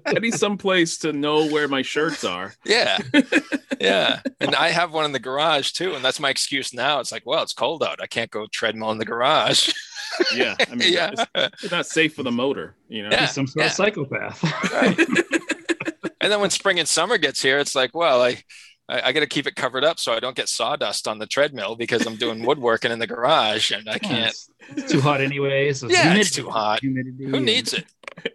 [0.06, 2.98] i need some place to know where my shirts are yeah
[3.80, 7.12] yeah and i have one in the garage too and that's my excuse now it's
[7.12, 9.70] like well it's cold out i can't go treadmill in the garage
[10.36, 13.26] yeah i mean yeah it's, it's not safe for the motor you know Yeah.
[13.28, 14.44] Some sort of psychopath.
[14.74, 14.98] right.
[16.22, 18.44] and then when spring and summer gets here, it's like, well, I,
[18.90, 21.26] I, I got to keep it covered up so I don't get sawdust on the
[21.26, 24.30] treadmill because I'm doing woodworking in the garage and I can't.
[24.32, 25.72] it's, it's too hot anyway.
[25.74, 26.82] So Yeah, it's too hot.
[26.82, 27.86] humidity Who needs it?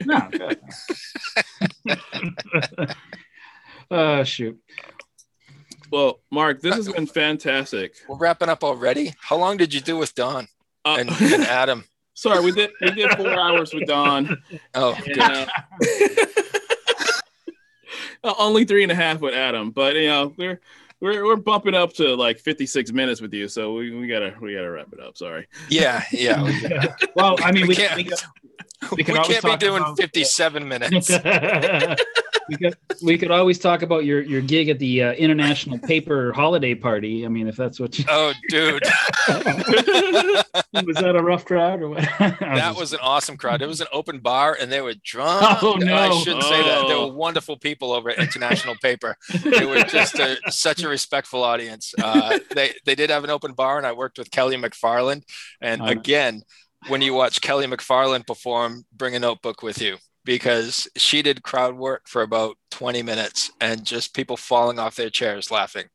[0.04, 0.28] No.
[3.90, 4.58] oh shoot.
[5.92, 9.14] well mark this has been fantastic We're wrapping up already.
[9.20, 10.48] How long did you do with Don
[10.84, 11.84] uh, and, and Adam?
[12.14, 14.42] sorry we did we did four hours with don
[14.74, 15.18] Oh, you good.
[15.18, 15.46] know.
[18.24, 20.58] Uh, only three and a half with Adam, but you know we're
[21.00, 24.54] we're we're bumping up to like 56 minutes with you, so we, we gotta we
[24.54, 25.16] gotta wrap it up.
[25.16, 25.46] Sorry.
[25.68, 26.42] Yeah, yeah.
[26.42, 28.10] We, Well, I mean, we we, can't, we, we,
[28.96, 31.10] we could always can't be doing about- 57 minutes.
[32.48, 36.32] we could we could always talk about your your gig at the uh, International Paper
[36.32, 37.24] Holiday Party.
[37.24, 38.82] I mean, if that's what you Oh, dude.
[40.86, 42.08] was that a rough crowd or what?
[42.56, 43.62] That was an awesome crowd.
[43.62, 45.62] It was an open bar, and they were drunk.
[45.62, 45.94] Oh, no.
[45.94, 46.86] I shouldn't say that.
[46.88, 47.08] There Oh.
[47.08, 49.16] were wonderful people over at International Paper.
[49.44, 51.94] They were just a, such a respectful audience.
[52.02, 55.22] Uh, they they did have an open bar, and I worked with Kelly MacFarland.
[55.60, 55.92] And Oh, nice.
[55.96, 56.42] again,
[56.88, 61.76] when you watch Kelly MacFarland perform, bring a notebook with you because she did crowd
[61.76, 65.86] work for about 20 minutes, and just people falling off their chairs laughing.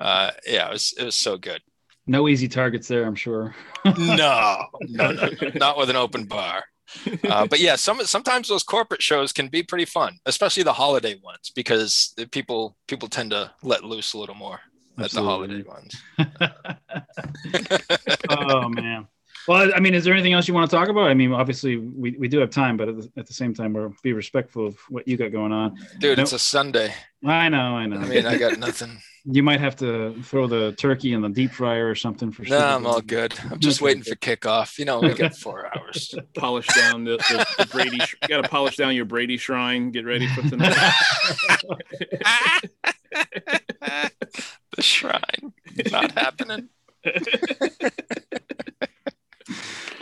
[0.00, 1.60] Uh, yeah, it was it was so good.
[2.06, 3.54] No easy targets there, I'm sure.
[3.84, 6.64] no, no, no, not with an open bar.
[7.28, 11.16] Uh, but yeah, some sometimes those corporate shows can be pretty fun, especially the holiday
[11.22, 14.60] ones, because people people tend to let loose a little more
[14.98, 15.94] at the holiday ones.
[18.30, 19.06] oh man.
[19.48, 21.08] Well, I mean, is there anything else you want to talk about?
[21.08, 23.72] I mean, obviously we, we do have time, but at the, at the same time,
[23.72, 25.74] we'll be respectful of what you got going on.
[25.98, 26.92] Dude, No- it's a Sunday.
[27.24, 27.96] I know, I know.
[27.96, 28.98] I mean, I got nothing.
[29.30, 32.58] You might have to throw the turkey in the deep fryer or something for sure.
[32.58, 32.64] No.
[32.64, 33.34] I'm all good.
[33.50, 34.78] I'm just waiting for kickoff.
[34.78, 36.14] You know, we got four hours.
[36.34, 37.98] Polish down the, the, the Brady.
[37.98, 39.90] sh- got to polish down your Brady shrine.
[39.90, 40.72] Get ready for tonight.
[43.82, 45.52] the shrine.
[45.90, 46.70] Not happening.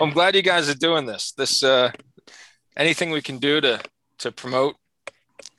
[0.00, 1.32] I'm glad you guys are doing this.
[1.32, 1.90] This uh
[2.76, 3.80] anything we can do to
[4.18, 4.76] to promote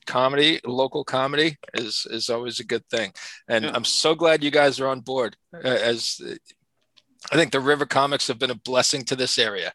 [0.05, 3.11] comedy, local comedy is is always a good thing.
[3.47, 3.72] And Yeah.
[3.73, 5.35] I'm so glad you guys are on board.
[5.53, 6.19] Uh, as
[7.31, 9.73] I think the River Comics have been a blessing to this area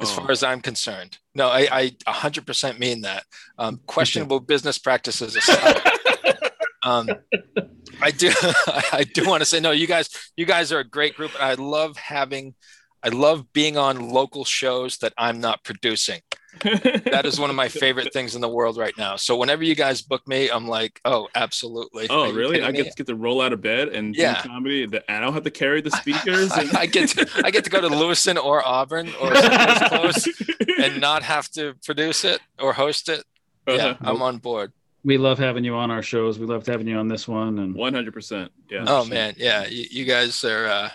[0.00, 0.16] as Oh.
[0.16, 1.18] far as I'm concerned.
[1.34, 3.24] No, I, I 100% mean that.
[3.58, 5.80] Um, questionable business practices aside,
[6.82, 7.08] um,
[8.00, 8.30] I do
[8.92, 9.70] I do want to say no.
[9.70, 12.54] You guys, you guys are a great group, and I love having,
[13.04, 16.20] I love being on local shows that I'm not producing.
[16.62, 19.16] That is one of my favorite things in the world right now.
[19.16, 22.06] So whenever you guys book me, I'm like, oh, absolutely.
[22.10, 22.56] Oh, really?
[22.56, 22.76] kidding I me?
[22.76, 24.40] get to get to roll out of bed and Yeah.
[24.42, 24.86] do comedy.
[24.86, 26.52] That I don't have to carry the speakers.
[26.52, 26.76] And...
[26.76, 30.28] I, I get to, I get to go to Lewiston or Auburn or someplace close
[30.78, 33.24] and not have to produce it or host it.
[33.66, 33.96] Yeah, Uh-huh.
[34.10, 34.72] I'm on board.
[35.04, 36.38] We love having you on our shows.
[36.38, 37.58] We loved having you on this one.
[37.58, 38.52] And One hundred percent.
[38.70, 38.84] Yeah.
[38.86, 40.90] Oh man, yeah, you, you guys are, uh,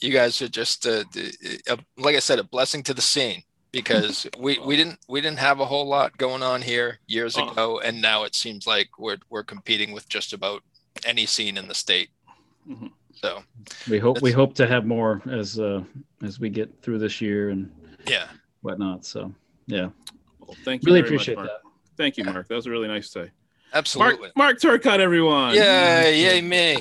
[0.00, 1.32] you guys are just, uh, d-
[1.68, 3.42] uh, like I said, a blessing to the scene
[3.72, 7.48] because we, we didn't we didn't have a whole lot going on here years Oh.
[7.50, 10.62] ago, and now it seems like we're we're competing with just about
[11.06, 12.10] any scene in the state.
[12.68, 12.90] Mhm.
[13.14, 13.42] So
[13.88, 15.82] we hope we hope to have more as uh
[16.22, 17.70] as we get through this year and
[18.06, 18.26] yeah,
[18.62, 19.04] whatnot.
[19.04, 19.32] So
[19.66, 19.88] yeah,
[20.40, 20.86] Well, thank you.
[20.92, 21.48] really very much, appreciate Mark.
[21.48, 21.60] that.
[21.96, 22.48] Thank you, Mark.
[22.48, 23.30] That was a really nice say.
[23.74, 24.30] Absolutely.
[24.36, 25.54] Mark, Mark Turcott, everyone.
[25.54, 26.76] Yay, yay me.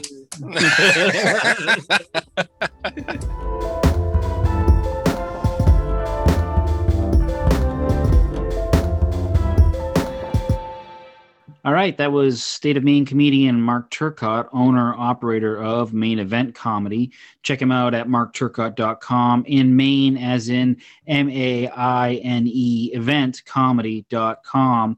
[11.64, 16.56] All right, that was State of Maine comedian Mark Turcott, owner operator of Maine Event
[16.56, 17.12] Comedy.
[17.44, 24.98] Check him out at markturcott.com in Maine, as in M A I N E eventcomedy.com,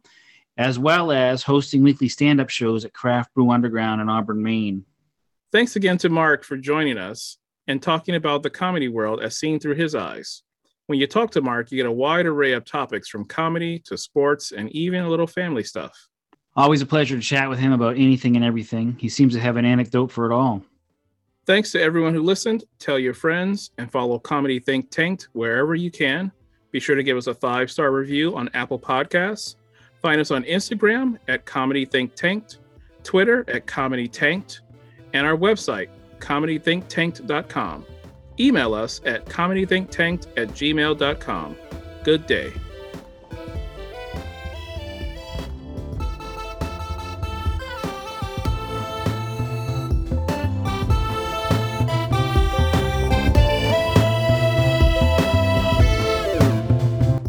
[0.57, 4.85] as well as hosting weekly stand up shows at Craft Brew Underground in Auburn, Maine.
[5.51, 9.59] Thanks again to Mark for joining us and talking about the comedy world as seen
[9.59, 10.43] through his eyes.
[10.87, 13.97] When you talk to Mark, you get a wide array of topics from comedy to
[13.97, 16.09] sports and even a little family stuff.
[16.55, 18.95] Always a pleasure to chat with him about anything and everything.
[18.99, 20.61] He seems to have an anecdote for it all.
[21.45, 22.63] Thanks to everyone who listened.
[22.79, 26.31] Tell your friends and follow Comedy Think Tanked wherever you can.
[26.71, 29.55] Be sure to give us a five star review on Apple Podcasts.
[30.03, 32.59] Find us on Instagram at Comedy Think Tanked,
[33.03, 34.59] Twitter at Comedy Tanked,
[35.13, 35.87] and our website,
[36.19, 37.85] comedythinktanked.com.
[38.37, 41.55] Email us at comedythinktanked at gmail.com.
[42.03, 42.51] Good day.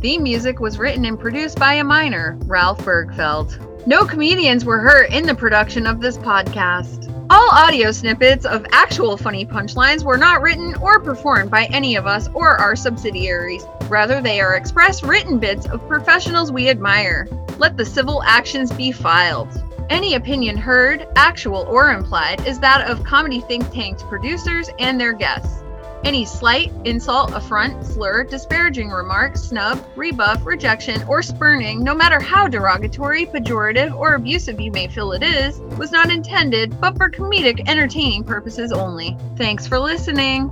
[0.04, 3.86] Theme music was written and produced by a minor, Ralph Bergfeld.
[3.86, 7.10] No comedians were hurt in the production of this podcast.
[7.30, 12.06] All audio snippets of actual funny punchlines were not written or performed by any of
[12.06, 13.64] us or our subsidiaries.
[13.88, 17.26] Rather, they are express written bits of professionals we admire.
[17.56, 19.48] Let the civil actions be filed.
[19.88, 25.14] Any opinion heard, actual or implied, is that of Comedy Think Tank's producers and their
[25.14, 25.63] guests.
[26.04, 32.46] Any slight, insult, affront, slur, disparaging remark, snub, rebuff, rejection, or spurning, no matter how
[32.46, 37.66] derogatory, pejorative, or abusive you may feel it is, was not intended but for comedic
[37.68, 39.16] entertaining purposes only.
[39.36, 40.50] Thanks for listening.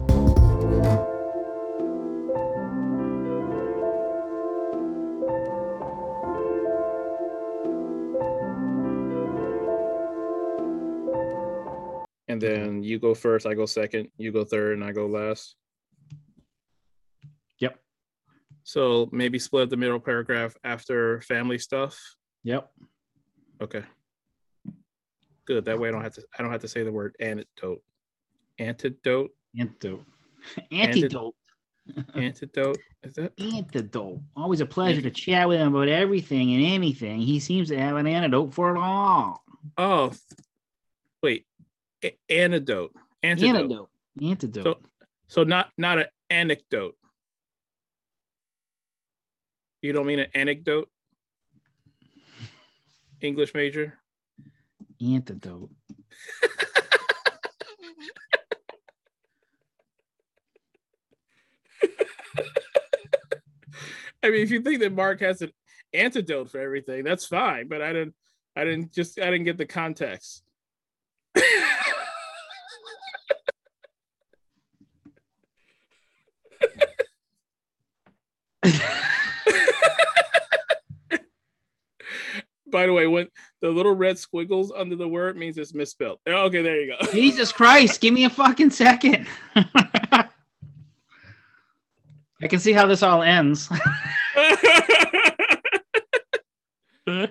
[12.43, 12.83] Then mm-hmm.
[12.83, 15.57] you go first, I go second, you go third, and I go last.
[17.61, 17.79] Yep.
[18.65, 21.99] So maybe split the middle paragraph after family stuff.
[22.45, 22.71] Yep.
[23.63, 23.83] Okay.
[25.47, 25.65] Good.
[25.65, 27.83] That way I don't have to I don't have to say the word antidote.
[28.59, 29.31] Antidote.
[29.59, 30.05] Antidote.
[30.73, 31.35] Antidote.
[32.15, 32.79] Antidote.
[33.03, 34.21] Is that Antidote.
[34.37, 37.21] Always a pleasure to chat with him about everything and anything.
[37.21, 39.43] He seems to have an antidote for it all.
[39.79, 40.13] oh
[41.23, 41.47] wait.
[42.29, 42.93] Antidote.
[43.23, 43.57] Antidote.
[43.57, 43.89] Antidote.
[44.23, 44.65] Antidote.
[44.65, 44.79] So,
[45.29, 46.97] so not not an anecdote.
[49.81, 50.89] You don't mean an anecdote?
[53.21, 53.99] English major?
[55.01, 55.71] Antidote.
[64.23, 65.51] I mean, if you think that Mark has an
[65.93, 67.69] antidote for everything, that's fine.
[67.69, 68.15] But I didn't.
[68.55, 69.19] I didn't just.
[69.19, 70.45] I didn't get the context.
[82.71, 83.29] By the way, when
[83.61, 86.21] the little red squiggles under the word means it's misspelled.
[86.27, 87.07] Oh, Okay, there you go.
[87.13, 89.27] Jesus Christ, give me a fucking second.
[89.55, 90.29] I
[92.49, 93.69] can see how this all ends.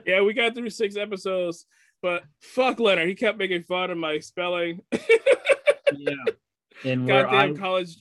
[0.06, 1.66] yeah, we got through six episodes,
[2.04, 3.08] but fuck Leonard.
[3.10, 4.82] He kept making fun of my spelling.
[4.92, 6.14] yeah.
[6.86, 7.96] And Goddamn I- college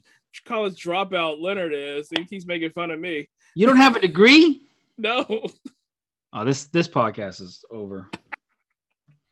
[0.44, 2.08] college dropout Leonard is.
[2.16, 3.28] He keeps making fun of me.
[3.54, 4.62] you don't have a degree?
[4.98, 5.46] No,
[6.34, 8.10] Oh, this this podcast is over.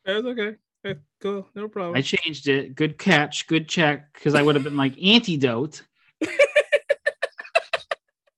[0.03, 0.55] that's okay.
[0.83, 1.95] Eh, Cool, no problem.
[1.95, 2.73] I changed it.
[2.73, 5.83] Good catch, good check, because I would have been like antidote.